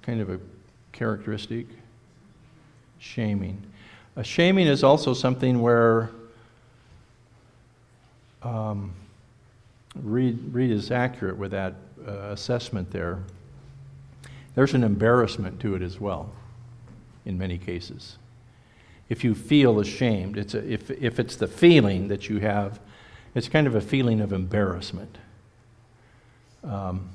kind 0.02 0.20
of 0.20 0.30
a 0.30 0.40
characteristic? 0.92 1.66
Shaming. 2.98 3.62
A 4.16 4.24
shaming 4.24 4.66
is 4.66 4.84
also 4.84 5.14
something 5.14 5.62
where 5.62 6.10
um, 8.42 8.92
Reed, 9.94 10.38
Reed 10.52 10.70
is 10.70 10.90
accurate 10.90 11.36
with 11.36 11.52
that 11.52 11.74
uh, 12.06 12.12
assessment 12.32 12.90
there. 12.90 13.18
There's 14.54 14.74
an 14.74 14.84
embarrassment 14.84 15.60
to 15.60 15.74
it 15.74 15.82
as 15.82 16.00
well, 16.00 16.32
in 17.24 17.38
many 17.38 17.56
cases. 17.56 18.16
If 19.08 19.24
you 19.24 19.34
feel 19.34 19.80
ashamed, 19.80 20.36
it's 20.36 20.54
a, 20.54 20.70
if, 20.70 20.90
if 20.90 21.18
it's 21.18 21.36
the 21.36 21.46
feeling 21.46 22.08
that 22.08 22.28
you 22.28 22.38
have, 22.40 22.80
it's 23.34 23.48
kind 23.48 23.66
of 23.66 23.74
a 23.74 23.80
feeling 23.80 24.20
of 24.20 24.32
embarrassment. 24.32 25.18
Um, 26.64 27.08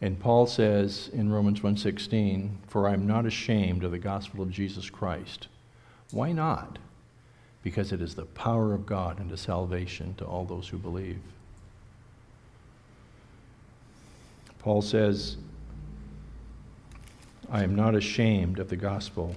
and 0.00 0.18
Paul 0.20 0.46
says 0.46 1.08
in 1.12 1.32
Romans 1.32 1.62
1:16, 1.62 2.58
"For 2.66 2.88
I 2.88 2.92
am 2.92 3.06
not 3.06 3.26
ashamed 3.26 3.84
of 3.84 3.90
the 3.90 3.98
gospel 3.98 4.42
of 4.42 4.50
Jesus 4.50 4.90
Christ." 4.90 5.48
Why 6.10 6.32
not? 6.32 6.78
Because 7.62 7.92
it 7.92 8.00
is 8.00 8.14
the 8.14 8.26
power 8.26 8.74
of 8.74 8.86
God 8.86 9.20
unto 9.20 9.36
salvation 9.36 10.14
to 10.16 10.24
all 10.24 10.44
those 10.44 10.68
who 10.68 10.78
believe. 10.78 11.20
Paul 14.58 14.82
says, 14.82 15.36
I 17.50 17.62
am 17.62 17.74
not 17.74 17.94
ashamed 17.94 18.58
of 18.58 18.68
the 18.68 18.76
gospel 18.76 19.36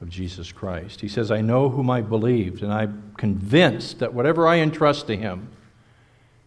of 0.00 0.08
Jesus 0.08 0.52
Christ. 0.52 1.00
He 1.00 1.08
says, 1.08 1.30
I 1.30 1.40
know 1.40 1.68
whom 1.68 1.90
I 1.90 2.00
believed, 2.00 2.62
and 2.62 2.72
I'm 2.72 3.12
convinced 3.16 3.98
that 3.98 4.14
whatever 4.14 4.46
I 4.46 4.58
entrust 4.58 5.06
to 5.08 5.16
him, 5.16 5.48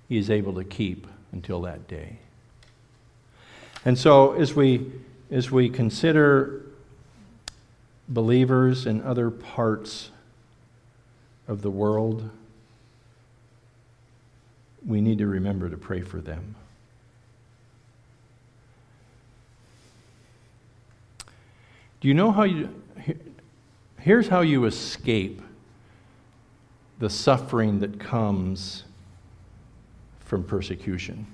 he 0.08 0.18
is 0.18 0.30
able 0.30 0.54
to 0.56 0.64
keep 0.64 1.08
until 1.32 1.62
that 1.62 1.88
day. 1.88 2.20
And 3.86 3.98
so, 3.98 4.34
as 4.34 4.54
we, 4.54 4.92
as 5.32 5.52
we 5.52 5.70
consider 5.70 6.64
believers 8.08 8.86
in 8.86 9.02
other 9.02 9.30
parts 9.30 10.12
of 11.48 11.62
the 11.62 11.72
world, 11.72 12.30
we 14.86 15.02
need 15.02 15.18
to 15.18 15.28
remember 15.28 15.70
to 15.70 15.78
pray 15.78 16.02
for 16.02 16.22
them. 16.22 16.56
Do 22.00 22.08
you 22.08 22.14
know 22.14 22.32
how 22.32 22.44
you. 22.44 22.70
Here's 24.00 24.28
how 24.28 24.42
you 24.42 24.66
escape 24.66 25.42
the 27.00 27.10
suffering 27.10 27.80
that 27.80 28.00
comes 28.00 28.84
from 30.28 30.44
persecution 30.44 31.26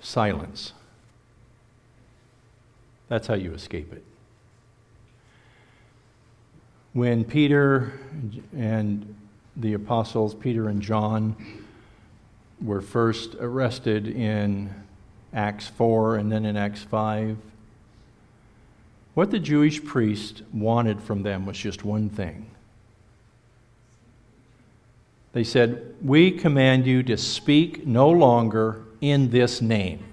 silence. 0.00 0.72
That's 3.08 3.26
how 3.26 3.34
you 3.34 3.52
escape 3.52 3.92
it. 3.92 4.04
When 6.92 7.24
Peter 7.24 7.92
and 8.56 9.14
the 9.56 9.74
apostles, 9.74 10.34
Peter 10.34 10.68
and 10.68 10.82
John, 10.82 11.36
were 12.60 12.80
first 12.80 13.36
arrested 13.36 14.08
in 14.08 14.74
Acts 15.32 15.68
4 15.68 16.16
and 16.16 16.32
then 16.32 16.44
in 16.44 16.56
Acts 16.56 16.82
5. 16.82 17.36
What 19.14 19.30
the 19.30 19.38
Jewish 19.38 19.84
priest 19.84 20.42
wanted 20.52 21.00
from 21.00 21.22
them 21.22 21.46
was 21.46 21.56
just 21.56 21.84
one 21.84 22.08
thing. 22.08 22.50
They 25.32 25.44
said, 25.44 25.94
We 26.02 26.30
command 26.30 26.86
you 26.86 27.02
to 27.04 27.16
speak 27.16 27.86
no 27.86 28.10
longer 28.10 28.84
in 29.00 29.30
this 29.30 29.62
name. 29.62 30.04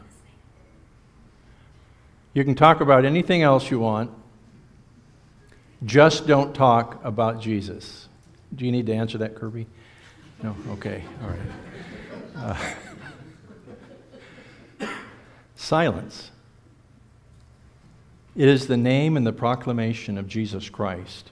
You 2.34 2.44
can 2.44 2.56
talk 2.56 2.82
about 2.82 3.04
anything 3.04 3.42
else 3.42 3.72
you 3.72 3.80
want, 3.80 4.12
just 5.86 6.28
don't 6.28 6.54
talk 6.54 7.04
about 7.04 7.42
Jesus. 7.42 8.10
Do 8.56 8.66
you 8.66 8.72
need 8.72 8.86
to 8.88 8.94
answer 8.94 9.18
that, 9.20 9.36
Kirby? 9.36 9.68
No? 10.44 10.56
Okay, 10.72 11.04
all 11.24 11.30
right. 11.30 11.40
Uh, 12.36 12.74
Silence. 15.56 16.32
It 18.36 18.48
is 18.48 18.68
the 18.68 18.78
name 18.78 19.18
and 19.18 19.26
the 19.26 19.34
proclamation 19.34 20.18
of 20.20 20.28
Jesus 20.28 20.70
Christ 20.70 21.32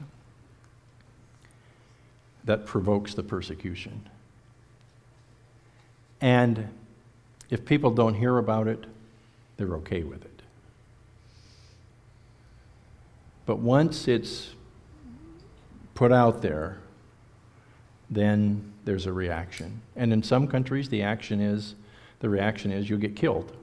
that 2.46 2.66
provokes 2.66 3.14
the 3.14 3.24
persecution. 3.24 4.08
And 6.22 6.70
if 7.50 7.66
people 7.66 7.92
don't 7.92 8.14
hear 8.14 8.38
about 8.38 8.68
it, 8.68 8.86
they're 9.58 9.76
okay 9.76 10.04
with 10.04 10.24
it. 10.24 10.42
But 13.46 13.60
once 13.60 14.08
it's 14.08 14.56
put 15.94 16.12
out 16.12 16.42
there, 16.42 16.80
then 18.10 18.74
there's 18.86 19.06
a 19.06 19.14
reaction. 19.14 19.82
And 19.96 20.14
in 20.14 20.24
some 20.24 20.48
countries, 20.48 20.90
the 20.90 21.02
action 21.02 21.42
is 21.42 21.76
the 22.20 22.30
reaction 22.30 22.72
is 22.72 22.90
you'll 22.90 23.00
get 23.00 23.16
killed 23.16 23.56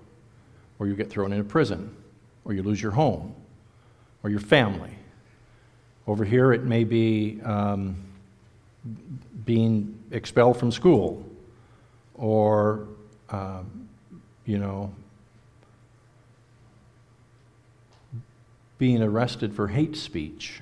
or 0.78 0.86
you 0.88 0.96
get 0.96 1.08
thrown 1.08 1.32
into 1.32 1.44
prison, 1.44 1.94
or 2.44 2.52
you 2.52 2.60
lose 2.60 2.82
your 2.82 2.90
home, 2.90 3.32
or 4.24 4.30
your 4.30 4.40
family. 4.40 4.90
Over 6.08 6.24
here, 6.24 6.52
it 6.52 6.64
may 6.64 6.82
be 6.82 7.40
um, 7.44 7.96
being 9.44 9.98
expelled 10.10 10.58
from 10.58 10.70
school, 10.70 11.24
or, 12.14 12.88
um, 13.30 13.88
you 14.44 14.58
know, 14.58 14.94
being 18.78 19.02
arrested 19.02 19.54
for 19.54 19.68
hate 19.68 19.96
speech. 19.96 20.60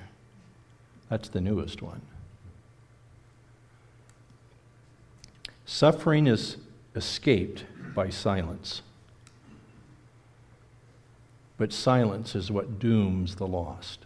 That's 1.09 1.29
the 1.29 1.41
newest 1.41 1.81
one. 1.81 2.01
Suffering 5.65 6.27
is 6.27 6.57
escaped 6.95 7.65
by 7.95 8.09
silence. 8.09 8.81
But 11.57 11.71
silence 11.71 12.35
is 12.35 12.51
what 12.51 12.79
dooms 12.79 13.35
the 13.35 13.47
lost. 13.47 14.05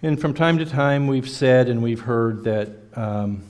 And 0.00 0.20
from 0.20 0.32
time 0.32 0.58
to 0.58 0.64
time, 0.64 1.08
we've 1.08 1.28
said 1.28 1.68
and 1.68 1.82
we've 1.82 2.02
heard 2.02 2.44
that 2.44 2.68
um, 2.94 3.42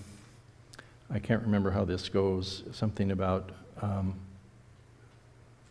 I 1.11 1.19
can't 1.19 1.43
remember 1.43 1.71
how 1.71 1.85
this 1.85 2.09
goes, 2.09 2.65
something 2.73 3.11
about 3.11 3.51
um, 3.83 4.15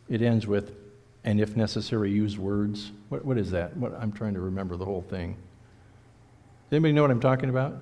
it 0.07 0.21
ends 0.21 0.45
with, 0.45 0.75
and 1.23 1.41
if 1.41 1.57
necessary, 1.57 2.11
use 2.11 2.37
words. 2.37 2.91
What, 3.09 3.25
what 3.25 3.39
is 3.39 3.49
that? 3.51 3.75
What, 3.75 3.95
I'm 3.99 4.11
trying 4.11 4.35
to 4.35 4.39
remember 4.39 4.77
the 4.77 4.85
whole 4.85 5.01
thing. 5.01 5.33
Does 6.69 6.77
anybody 6.77 6.93
know 6.93 7.01
what 7.01 7.09
I'm 7.09 7.21
talking 7.21 7.49
about? 7.49 7.81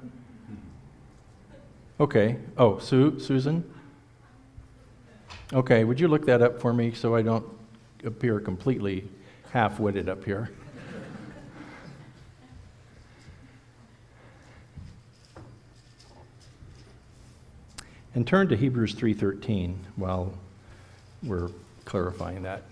Okay. 1.99 2.38
Oh, 2.58 2.79
Sue, 2.79 3.19
Susan? 3.19 3.69
Okay, 5.51 5.84
would 5.84 5.99
you 5.99 6.08
look 6.08 6.25
that 6.27 6.41
up 6.41 6.62
for 6.62 6.71
me 6.71 6.93
so 6.93 7.13
I 7.13 7.21
don't 7.21 7.45
appear 8.05 8.39
completely 8.39 9.05
half 9.51 9.81
witted 9.81 10.08
up 10.08 10.23
here? 10.23 10.49
And 18.15 18.25
turn 18.25 18.47
to 18.47 18.56
Hebrews 18.56 18.95
3:13 18.95 19.75
while 19.97 20.34
we're 21.21 21.49
clarifying 21.84 22.43
that. 22.43 22.63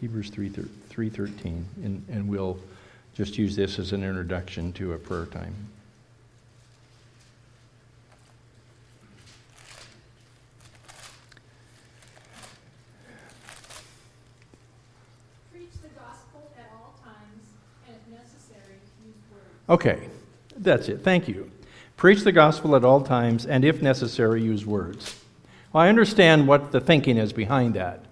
Hebrews 0.00 0.30
3:13 0.30 1.64
and, 1.84 2.04
and 2.08 2.26
we'll 2.26 2.58
just 3.14 3.36
use 3.36 3.54
this 3.54 3.78
as 3.78 3.92
an 3.92 4.02
introduction 4.02 4.72
to 4.72 4.94
a 4.94 4.98
prayer 4.98 5.26
time. 5.26 5.54
Preach 15.52 15.68
the 15.82 15.88
gospel 15.88 16.50
at 16.56 16.70
all 16.72 16.94
times, 17.04 17.44
and 17.86 17.94
if 17.94 18.10
necessary, 18.10 18.78
use 19.04 19.16
words. 19.30 19.68
Okay, 19.68 20.08
that's 20.60 20.88
it. 20.88 21.02
Thank 21.02 21.28
you. 21.28 21.50
Preach 21.96 22.22
the 22.22 22.32
gospel 22.32 22.76
at 22.76 22.84
all 22.84 23.02
times, 23.02 23.46
and 23.46 23.64
if 23.64 23.82
necessary, 23.82 24.42
use 24.42 24.64
words. 24.64 25.16
Well, 25.72 25.82
I 25.84 25.88
understand 25.88 26.48
what 26.48 26.72
the 26.72 26.80
thinking 26.80 27.16
is 27.16 27.32
behind 27.32 27.74
that. 27.74 28.04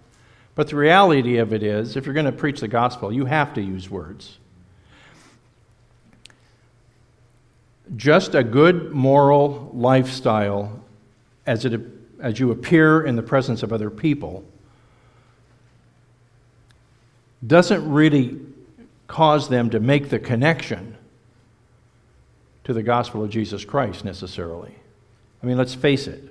But 0.55 0.69
the 0.69 0.77
reality 0.77 1.39
of 1.39 1.53
it 1.53 1.63
is, 1.63 1.97
if 1.97 2.05
you're 2.05 2.15
going 2.15 2.27
to 2.27 2.33
preach 2.33 2.61
the 2.61 2.69
gospel, 2.69 3.13
you 3.13 3.25
have 3.27 3.55
to 3.55 3.63
use 3.63 3.89
words. 3.89 4.39
Just 7.97 8.35
a 8.35 8.43
good 8.43 8.93
moral 8.93 9.71
lifestyle 9.73 10.83
as, 11.47 11.65
it, 11.65 11.81
as 12.21 12.39
you 12.39 12.51
appear 12.51 13.07
in 13.07 13.17
the 13.17 13.23
presence 13.23 13.63
of 13.63 13.73
other 13.73 13.89
people 13.89 14.45
doesn't 17.47 17.91
really 17.91 18.39
cause 19.07 19.49
them 19.49 19.71
to 19.71 19.81
make 19.81 20.11
the 20.11 20.19
connection 20.19 20.98
to 22.69 22.75
the 22.75 22.83
gospel 22.83 23.25
of 23.25 23.31
Jesus 23.31 23.65
Christ 23.65 24.05
necessarily. 24.05 24.75
I 25.43 25.47
mean, 25.47 25.57
let's 25.57 25.75
face 25.75 26.07
it. 26.07 26.23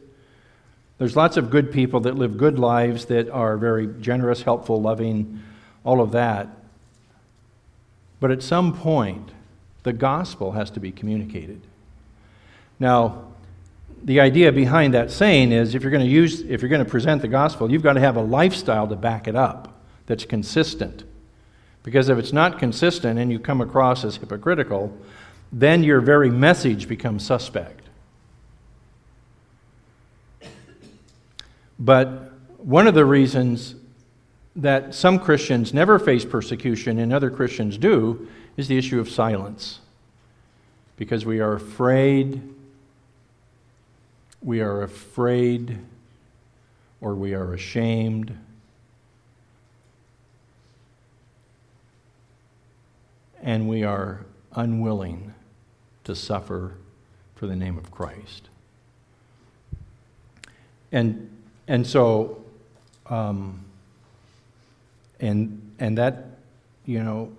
There's 1.00 1.16
lots 1.16 1.36
of 1.36 1.50
good 1.50 1.72
people 1.72 2.00
that 2.02 2.14
live 2.14 2.38
good 2.38 2.60
lives 2.60 3.06
that 3.06 3.28
are 3.32 3.58
very 3.58 3.88
generous, 3.88 4.44
helpful, 4.44 4.80
loving, 4.80 5.42
all 5.84 6.00
of 6.00 6.12
that. 6.12 6.48
But 8.20 8.30
at 8.30 8.44
some 8.44 8.78
point, 8.78 9.32
the 9.82 9.94
gospel 9.94 10.52
has 10.52 10.70
to 10.72 10.80
be 10.80 10.92
communicated. 10.92 11.60
Now, 12.80 13.24
the 14.04 14.20
idea 14.20 14.52
behind 14.52 14.94
that 14.94 15.10
saying 15.10 15.52
is 15.52 15.74
if 15.74 15.82
you're 15.82 15.90
going 15.90 16.06
to 16.06 16.12
use 16.12 16.42
if 16.42 16.62
you're 16.62 16.70
going 16.70 16.86
to 16.86 16.90
present 16.90 17.24
the 17.24 17.28
gospel, 17.28 17.72
you've 17.72 17.82
got 17.82 17.94
to 17.94 18.00
have 18.00 18.16
a 18.16 18.22
lifestyle 18.22 18.88
to 18.90 18.96
back 18.96 19.28
it 19.28 19.36
up 19.36 19.82
that's 20.06 20.24
consistent. 20.24 21.04
Because 21.82 22.10
if 22.10 22.20
it's 22.20 22.32
not 22.32 22.60
consistent 22.60 23.18
and 23.18 23.32
you 23.32 23.40
come 23.40 23.60
across 23.60 24.06
as 24.06 24.18
hypocritical, 24.18 24.96
then 25.52 25.84
your 25.84 26.02
very 26.02 26.30
message 26.30 26.88
becomes 26.88 27.26
suspect. 27.26 27.82
But 31.80 32.32
one 32.58 32.88
of 32.88 32.96
the 32.96 33.06
reasons 33.06 33.76
that 34.56 34.96
some 34.96 35.20
Christians 35.20 35.74
never 35.74 36.00
face 36.00 36.26
persecution 36.26 36.98
and 37.00 37.14
other 37.14 37.30
Christians 37.30 37.78
do 37.78 38.28
is 38.58 38.68
the 38.68 38.78
issue 38.78 39.00
of 39.00 39.10
silence. 39.10 39.80
Because 40.98 41.26
we 41.26 41.40
are 41.40 41.54
afraid, 41.54 42.42
we 44.42 44.62
are 44.62 44.82
afraid, 44.82 45.78
or 47.00 47.14
we 47.14 47.36
are 47.36 47.54
ashamed. 47.54 48.36
And 53.44 53.70
we 53.70 53.84
are 53.84 54.26
unwilling 54.56 55.36
to 56.08 56.16
suffer 56.16 56.72
for 57.36 57.48
the 57.48 57.56
name 57.56 57.78
of 57.78 57.92
Christ. 57.92 58.48
And, 60.94 61.30
and 61.68 61.86
so, 61.86 62.42
um, 63.08 63.66
and, 65.20 65.62
and 65.80 65.98
that, 65.98 66.28
you 66.86 67.04
know, 67.04 67.34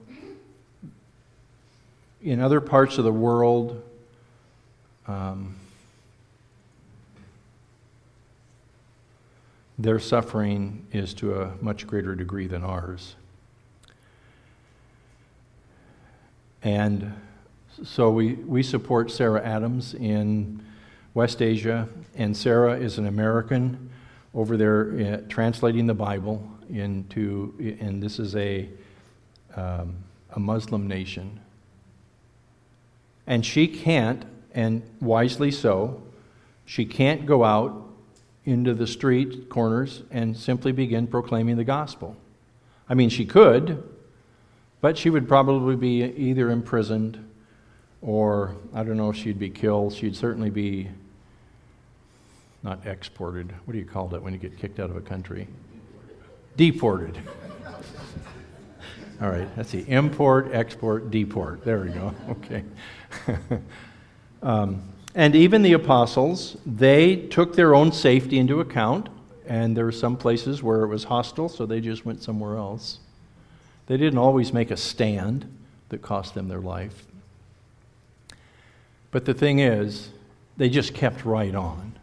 in 2.22 2.40
other 2.40 2.60
parts 2.60 2.98
of 2.98 3.04
the 3.04 3.12
world, 3.12 3.82
um, 5.06 5.56
their 9.78 9.98
suffering 9.98 10.86
is 10.92 11.14
to 11.14 11.40
a 11.40 11.54
much 11.62 11.86
greater 11.86 12.14
degree 12.14 12.46
than 12.46 12.62
ours. 12.62 13.14
And 16.62 17.14
so 17.84 18.10
we, 18.10 18.34
we 18.34 18.62
support 18.62 19.10
Sarah 19.10 19.42
Adams 19.42 19.94
in 19.94 20.62
West 21.14 21.42
Asia, 21.42 21.88
and 22.16 22.36
Sarah 22.36 22.78
is 22.78 22.98
an 22.98 23.06
American 23.06 23.90
over 24.34 24.56
there 24.56 25.00
uh, 25.00 25.20
translating 25.28 25.86
the 25.86 25.94
Bible 25.94 26.46
into, 26.70 27.76
and 27.80 28.02
this 28.02 28.18
is 28.18 28.36
a, 28.36 28.68
um, 29.56 29.96
a 30.32 30.40
Muslim 30.40 30.86
nation. 30.86 31.40
And 33.26 33.44
she 33.44 33.68
can't, 33.68 34.24
and 34.54 34.82
wisely 35.00 35.50
so, 35.50 36.02
she 36.64 36.84
can't 36.84 37.26
go 37.26 37.44
out 37.44 37.84
into 38.44 38.74
the 38.74 38.86
street 38.86 39.48
corners 39.48 40.02
and 40.10 40.36
simply 40.36 40.72
begin 40.72 41.06
proclaiming 41.06 41.56
the 41.56 41.64
gospel. 41.64 42.16
I 42.88 42.94
mean, 42.94 43.08
she 43.08 43.26
could, 43.26 43.82
but 44.80 44.96
she 44.96 45.10
would 45.10 45.28
probably 45.28 45.76
be 45.76 46.02
either 46.02 46.50
imprisoned 46.50 47.27
or 48.02 48.54
I 48.74 48.82
don't 48.82 48.96
know 48.96 49.10
if 49.10 49.16
she'd 49.16 49.38
be 49.38 49.50
killed. 49.50 49.94
She'd 49.94 50.16
certainly 50.16 50.50
be 50.50 50.88
not 52.62 52.86
exported. 52.86 53.52
What 53.64 53.72
do 53.72 53.78
you 53.78 53.84
call 53.84 54.08
that 54.08 54.22
when 54.22 54.32
you 54.32 54.38
get 54.38 54.58
kicked 54.58 54.80
out 54.80 54.90
of 54.90 54.96
a 54.96 55.00
country? 55.00 55.48
Deported. 56.56 57.18
All 59.20 59.30
right, 59.30 59.48
that's 59.56 59.72
the 59.72 59.84
import, 59.88 60.50
export, 60.52 61.10
deport. 61.10 61.64
There 61.64 61.80
we 61.80 61.90
go. 61.90 62.14
Okay. 62.30 62.64
um, 64.42 64.82
and 65.14 65.34
even 65.34 65.62
the 65.62 65.72
apostles, 65.72 66.56
they 66.64 67.16
took 67.16 67.56
their 67.56 67.74
own 67.74 67.90
safety 67.90 68.38
into 68.38 68.60
account, 68.60 69.08
and 69.48 69.76
there 69.76 69.84
were 69.84 69.92
some 69.92 70.16
places 70.16 70.62
where 70.62 70.84
it 70.84 70.86
was 70.86 71.04
hostile, 71.04 71.48
so 71.48 71.66
they 71.66 71.80
just 71.80 72.04
went 72.04 72.22
somewhere 72.22 72.56
else. 72.56 73.00
They 73.86 73.96
didn't 73.96 74.18
always 74.18 74.52
make 74.52 74.70
a 74.70 74.76
stand 74.76 75.52
that 75.88 76.02
cost 76.02 76.34
them 76.34 76.46
their 76.46 76.60
life. 76.60 77.07
But 79.10 79.24
the 79.24 79.34
thing 79.34 79.58
is, 79.60 80.10
they 80.56 80.68
just 80.68 80.94
kept 80.94 81.24
right 81.24 81.54
on 81.54 81.94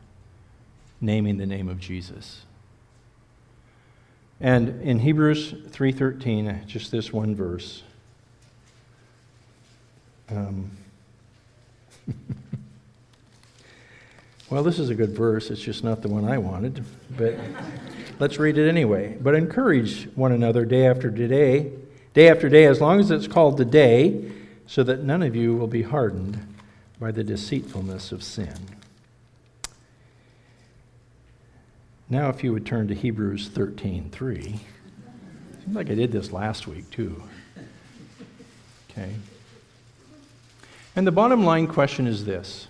naming 1.01 1.37
the 1.37 1.45
name 1.45 1.69
of 1.69 1.79
Jesus. 1.79 2.45
And 4.41 4.81
in 4.81 4.99
Hebrews 4.99 5.53
3:13, 5.69 6.65
just 6.65 6.91
this 6.91 7.13
one 7.13 7.35
verse. 7.35 7.83
Um, 10.29 10.71
well, 14.49 14.63
this 14.63 14.79
is 14.79 14.89
a 14.89 14.95
good 14.95 15.11
verse. 15.11 15.51
It's 15.51 15.61
just 15.61 15.83
not 15.83 16.01
the 16.01 16.09
one 16.09 16.25
I 16.25 16.37
wanted, 16.37 16.83
but 17.15 17.35
let's 18.19 18.39
read 18.39 18.57
it 18.57 18.67
anyway. 18.67 19.17
But 19.21 19.35
encourage 19.35 20.09
one 20.15 20.31
another 20.31 20.65
day 20.65 20.87
after 20.87 21.09
day, 21.09 21.71
day 22.13 22.29
after 22.29 22.49
day, 22.49 22.65
as 22.65 22.81
long 22.81 22.99
as 22.99 23.11
it's 23.11 23.27
called 23.27 23.57
the 23.57 23.65
day, 23.65 24.31
so 24.67 24.83
that 24.83 25.03
none 25.03 25.21
of 25.21 25.35
you 25.35 25.55
will 25.55 25.67
be 25.67 25.83
hardened 25.83 26.54
by 26.99 27.11
the 27.11 27.23
deceitfulness 27.23 28.11
of 28.11 28.23
sin. 28.23 28.53
Now, 32.09 32.29
if 32.29 32.43
you 32.43 32.53
would 32.53 32.65
turn 32.65 32.87
to 32.87 32.93
Hebrews 32.93 33.49
13 33.49 34.09
3. 34.11 34.41
Seems 34.43 35.75
like 35.75 35.89
I 35.89 35.95
did 35.95 36.11
this 36.11 36.31
last 36.31 36.67
week, 36.67 36.89
too. 36.91 37.23
Okay. 38.89 39.13
And 40.95 41.05
the 41.05 41.11
bottom 41.11 41.43
line 41.43 41.67
question 41.67 42.07
is 42.07 42.25
this 42.25 42.67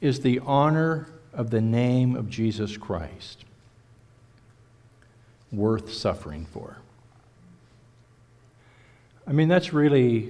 Is 0.00 0.20
the 0.20 0.40
honor 0.40 1.08
of 1.32 1.50
the 1.50 1.60
name 1.60 2.16
of 2.16 2.28
Jesus 2.28 2.76
Christ 2.76 3.44
worth 5.52 5.92
suffering 5.92 6.46
for? 6.46 6.78
I 9.26 9.32
mean, 9.32 9.48
that's 9.48 9.72
really 9.72 10.26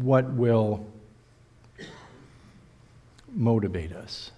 what 0.00 0.30
will 0.32 0.86
motivate 3.34 3.92
us. 3.92 4.30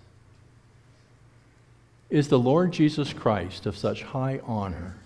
Is 2.08 2.26
the 2.26 2.38
Lord 2.38 2.72
Jesus 2.72 3.12
Christ 3.12 3.66
of 3.66 3.76
such 3.76 4.02
high 4.02 4.40
honor 4.44 4.96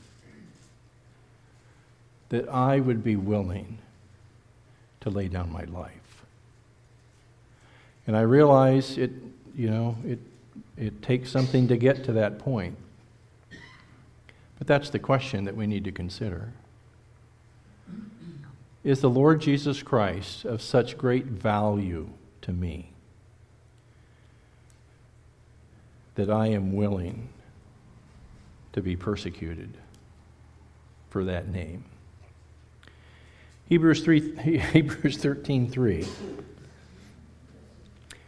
that 2.30 2.48
I 2.48 2.80
would 2.80 3.04
be 3.04 3.16
willing 3.16 3.78
to 5.00 5.10
lay 5.10 5.28
down 5.28 5.52
my 5.52 5.64
life? 5.64 5.92
And 8.06 8.16
I 8.16 8.22
realize 8.22 8.96
it, 8.96 9.10
you 9.54 9.68
know, 9.68 9.96
it, 10.06 10.18
it 10.78 11.02
takes 11.02 11.30
something 11.30 11.68
to 11.68 11.76
get 11.76 12.04
to 12.04 12.12
that 12.12 12.38
point. 12.38 12.76
But 14.58 14.66
that's 14.66 14.88
the 14.88 14.98
question 14.98 15.44
that 15.44 15.56
we 15.56 15.66
need 15.66 15.84
to 15.84 15.92
consider. 15.92 16.52
Is 18.84 19.00
the 19.00 19.08
Lord 19.08 19.40
Jesus 19.40 19.82
Christ 19.82 20.44
of 20.44 20.60
such 20.60 20.98
great 20.98 21.24
value 21.24 22.10
to 22.42 22.52
me 22.52 22.90
that 26.16 26.28
I 26.28 26.48
am 26.48 26.74
willing 26.74 27.30
to 28.74 28.82
be 28.82 28.94
persecuted 28.94 29.72
for 31.08 31.24
that 31.24 31.48
name? 31.48 31.84
Hebrews 33.70 34.02
3 34.02 34.36
Hebrews 34.58 35.16
13:3 35.16 36.06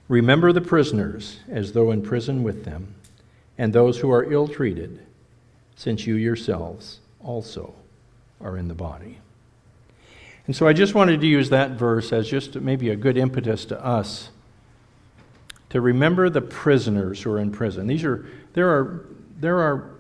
Remember 0.09 0.53
the 0.53 0.63
prisoners 0.63 1.41
as 1.49 1.73
though 1.73 1.91
in 1.91 2.01
prison 2.01 2.43
with 2.43 2.65
them 2.65 2.95
and 3.59 3.73
those 3.73 3.99
who 3.99 4.11
are 4.11 4.33
ill 4.33 4.49
treated 4.49 5.05
since 5.75 6.07
you 6.07 6.15
yourselves 6.15 7.01
also 7.21 7.75
are 8.41 8.57
in 8.57 8.69
the 8.69 8.75
body. 8.75 9.19
And 10.47 10.55
so 10.55 10.67
I 10.67 10.73
just 10.73 10.95
wanted 10.95 11.21
to 11.21 11.27
use 11.27 11.51
that 11.51 11.73
verse 11.73 12.13
as 12.13 12.29
just 12.29 12.55
maybe 12.55 12.91
a 12.91 12.97
good 12.97 13.17
impetus 13.17 13.65
to 13.67 13.85
us 13.85 14.31
to 15.71 15.81
remember 15.81 16.31
the 16.31 16.41
prisoners 16.41 17.23
who 17.23 17.33
are 17.33 17.41
in 17.41 17.51
prison. 17.51 17.89
These 17.89 18.05
are, 18.05 18.25
there, 18.55 18.69
are, 18.69 19.07
there 19.41 19.59
are 19.59 19.91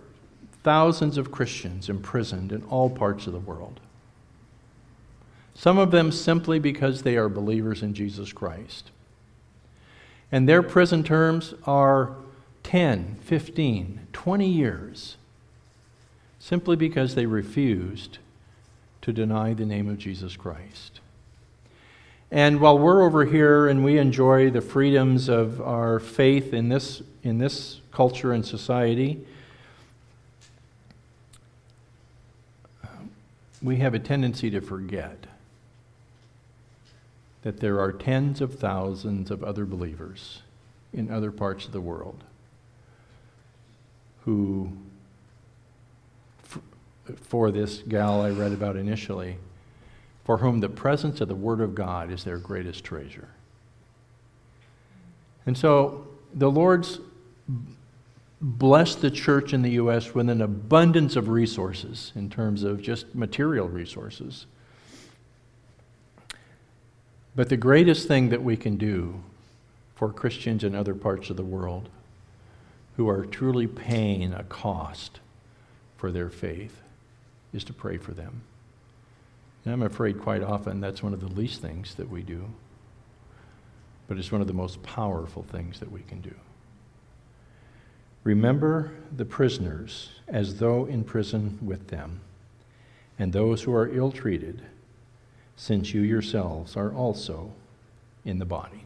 thousands 0.63 1.19
of 1.19 1.33
Christians 1.33 1.89
imprisoned 1.89 2.53
in 2.53 2.63
all 2.65 2.89
parts 2.89 3.27
of 3.27 3.33
the 3.33 3.41
world. 3.41 3.81
Some 5.55 5.79
of 5.79 5.91
them 5.91 6.13
simply 6.13 6.59
because 6.59 7.03
they 7.03 7.17
are 7.17 7.29
believers 7.29 7.83
in 7.83 7.95
Jesus 7.95 8.33
Christ. 8.33 8.91
And 10.31 10.49
their 10.49 10.63
prison 10.63 11.03
terms 11.03 11.55
are 11.65 12.15
10, 12.63 13.17
15, 13.23 14.09
20 14.13 14.49
years 14.49 15.17
simply 16.39 16.77
because 16.77 17.15
they 17.15 17.27
refused 17.27 18.19
to 19.07 19.13
deny 19.13 19.55
the 19.55 19.65
name 19.65 19.89
of 19.89 19.99
Jesus 19.99 20.35
Christ. 20.35 20.99
And 22.33 22.61
while 22.61 22.77
we're 22.77 23.05
over 23.05 23.25
here 23.25 23.69
and 23.69 23.85
we 23.85 23.99
enjoy 23.99 24.51
the 24.51 24.61
freedoms 24.61 25.29
of 25.29 25.61
our 25.61 26.01
faith 26.01 26.53
in 26.53 26.71
this, 26.71 27.03
in 27.23 27.39
this 27.39 27.81
culture 27.93 28.33
and 28.33 28.45
society, 28.45 29.25
we 33.63 33.77
have 33.77 33.95
a 33.95 34.01
tendency 34.01 34.51
to 34.51 34.61
forget 34.61 35.29
that 37.43 37.61
there 37.61 37.79
are 37.79 37.93
tens 37.93 38.41
of 38.41 38.59
thousands 38.59 39.31
of 39.31 39.45
other 39.45 39.65
believers 39.65 40.43
in 40.93 41.13
other 41.13 41.31
parts 41.31 41.65
of 41.65 41.71
the 41.71 41.81
world 41.81 42.25
who 44.25 44.73
for 47.15 47.51
this 47.51 47.83
gal 47.89 48.23
I 48.23 48.31
read 48.31 48.53
about 48.53 48.77
initially, 48.77 49.37
for 50.25 50.39
whom 50.39 50.61
the 50.61 50.69
presence 50.69 51.21
of 51.21 51.29
the 51.29 51.35
Word 51.35 51.61
of 51.61 51.75
God 51.75 52.11
is 52.11 52.25
their 52.25 52.39
greatest 52.39 52.85
treasure. 52.85 53.29
And 55.47 55.57
so 55.57 56.07
the 56.35 56.51
Lord's 56.51 56.99
blessed 58.41 59.01
the 59.01 59.11
church 59.11 59.53
in 59.55 59.63
the 59.63 59.71
U.S. 59.71 60.15
with 60.15 60.29
an 60.29 60.43
abundance 60.43 61.17
of 61.17 61.29
resources 61.29 62.13
in 62.15 62.29
terms 62.29 62.63
of 62.63 62.83
just 62.83 63.15
material 63.15 63.69
resources. 63.69 64.47
But 67.35 67.49
the 67.49 67.57
greatest 67.57 68.09
thing 68.09 68.31
that 68.31 68.43
we 68.43 68.57
can 68.57 68.77
do 68.77 69.23
for 69.95 70.13
Christians 70.13 70.65
in 70.65 70.75
other 70.75 70.95
parts 70.95 71.31
of 71.31 71.37
the 71.37 71.45
world 71.45 71.89
who 72.97 73.09
are 73.09 73.25
truly 73.25 73.67
paying 73.67 74.33
a 74.33 74.43
cost 74.45 75.21
for 75.97 76.11
their 76.11 76.31
faith 76.31 76.83
is 77.53 77.65
to 77.65 77.73
pray 77.73 77.97
for 77.99 78.13
them. 78.13 78.43
And 79.65 79.75
I'm 79.75 79.83
afraid 79.83 80.21
quite 80.21 80.43
often 80.43 80.81
that's 80.81 81.03
one 81.03 81.13
of 81.13 81.21
the 81.21 81.29
least 81.29 81.61
things 81.61 81.95
that 81.97 82.09
we 82.09 82.23
do, 82.23 82.45
but 84.09 84.17
it's 84.17 84.31
one 84.31 84.41
of 84.41 84.47
the 84.47 84.53
most 84.53 84.83
powerful 84.83 85.43
things 85.43 85.81
that 85.81 85.91
we 85.91 86.03
can 86.03 86.21
do. 86.21 86.35
Remember 88.25 88.93
the 89.17 89.25
prisoners 89.25 90.11
as 90.29 90.59
though 90.59 90.87
in 90.87 91.05
prison 91.05 91.59
with 91.63 91.89
them, 91.89 92.21
and 93.19 93.33
those 93.33 93.63
who 93.63 93.75
are 93.75 93.89
ill 93.89 94.11
treated, 94.11 94.63
since 95.57 95.95
you 95.95 96.01
yourselves 96.01 96.77
are 96.77 96.93
also 96.93 97.53
in 98.25 98.39
the 98.39 98.45
body. 98.45 98.86